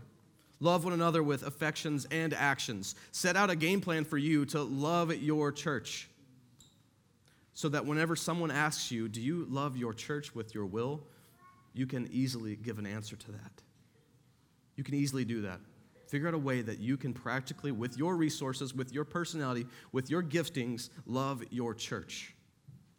Love 0.60 0.84
one 0.84 0.92
another 0.92 1.20
with 1.20 1.42
affections 1.42 2.06
and 2.12 2.32
actions. 2.32 2.94
Set 3.10 3.34
out 3.34 3.50
a 3.50 3.56
game 3.56 3.80
plan 3.80 4.04
for 4.04 4.16
you 4.16 4.44
to 4.46 4.62
love 4.62 5.12
your 5.12 5.50
church 5.50 6.08
so 7.54 7.68
that 7.70 7.84
whenever 7.84 8.14
someone 8.14 8.52
asks 8.52 8.92
you, 8.92 9.08
Do 9.08 9.20
you 9.20 9.48
love 9.50 9.76
your 9.76 9.92
church 9.92 10.32
with 10.32 10.54
your 10.54 10.66
will? 10.66 11.02
you 11.74 11.88
can 11.88 12.08
easily 12.12 12.54
give 12.54 12.78
an 12.78 12.86
answer 12.86 13.16
to 13.16 13.32
that. 13.32 13.62
You 14.76 14.84
can 14.84 14.94
easily 14.94 15.24
do 15.24 15.42
that. 15.42 15.58
Figure 16.10 16.26
out 16.26 16.34
a 16.34 16.38
way 16.38 16.60
that 16.60 16.80
you 16.80 16.96
can 16.96 17.14
practically, 17.14 17.70
with 17.70 17.96
your 17.96 18.16
resources, 18.16 18.74
with 18.74 18.92
your 18.92 19.04
personality, 19.04 19.64
with 19.92 20.10
your 20.10 20.24
giftings, 20.24 20.90
love 21.06 21.40
your 21.50 21.72
church. 21.72 22.34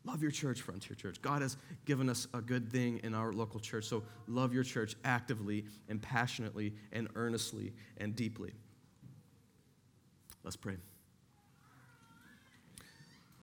Love 0.06 0.21
your 0.21 0.32
church, 0.32 0.62
Frontier 0.62 0.95
Church. 0.95 1.21
God 1.21 1.41
has 1.41 1.58
given 1.84 2.10
us 2.10 2.30
a 2.34 2.39
good 2.39 2.71
thing 2.71 3.02
in 3.04 3.13
our 3.13 3.34
local 3.34 3.60
church, 3.60 3.84
so 3.84 4.04
love 4.28 4.54
your 4.54 4.63
church 4.63 4.95
actively 5.04 5.65
and 5.89 6.02
passionately 6.02 6.74
and 6.93 7.10
earnestly 7.15 7.74
and 7.97 8.15
deeply. 8.15 8.54
Let's 10.45 10.56
pray. 10.56 10.78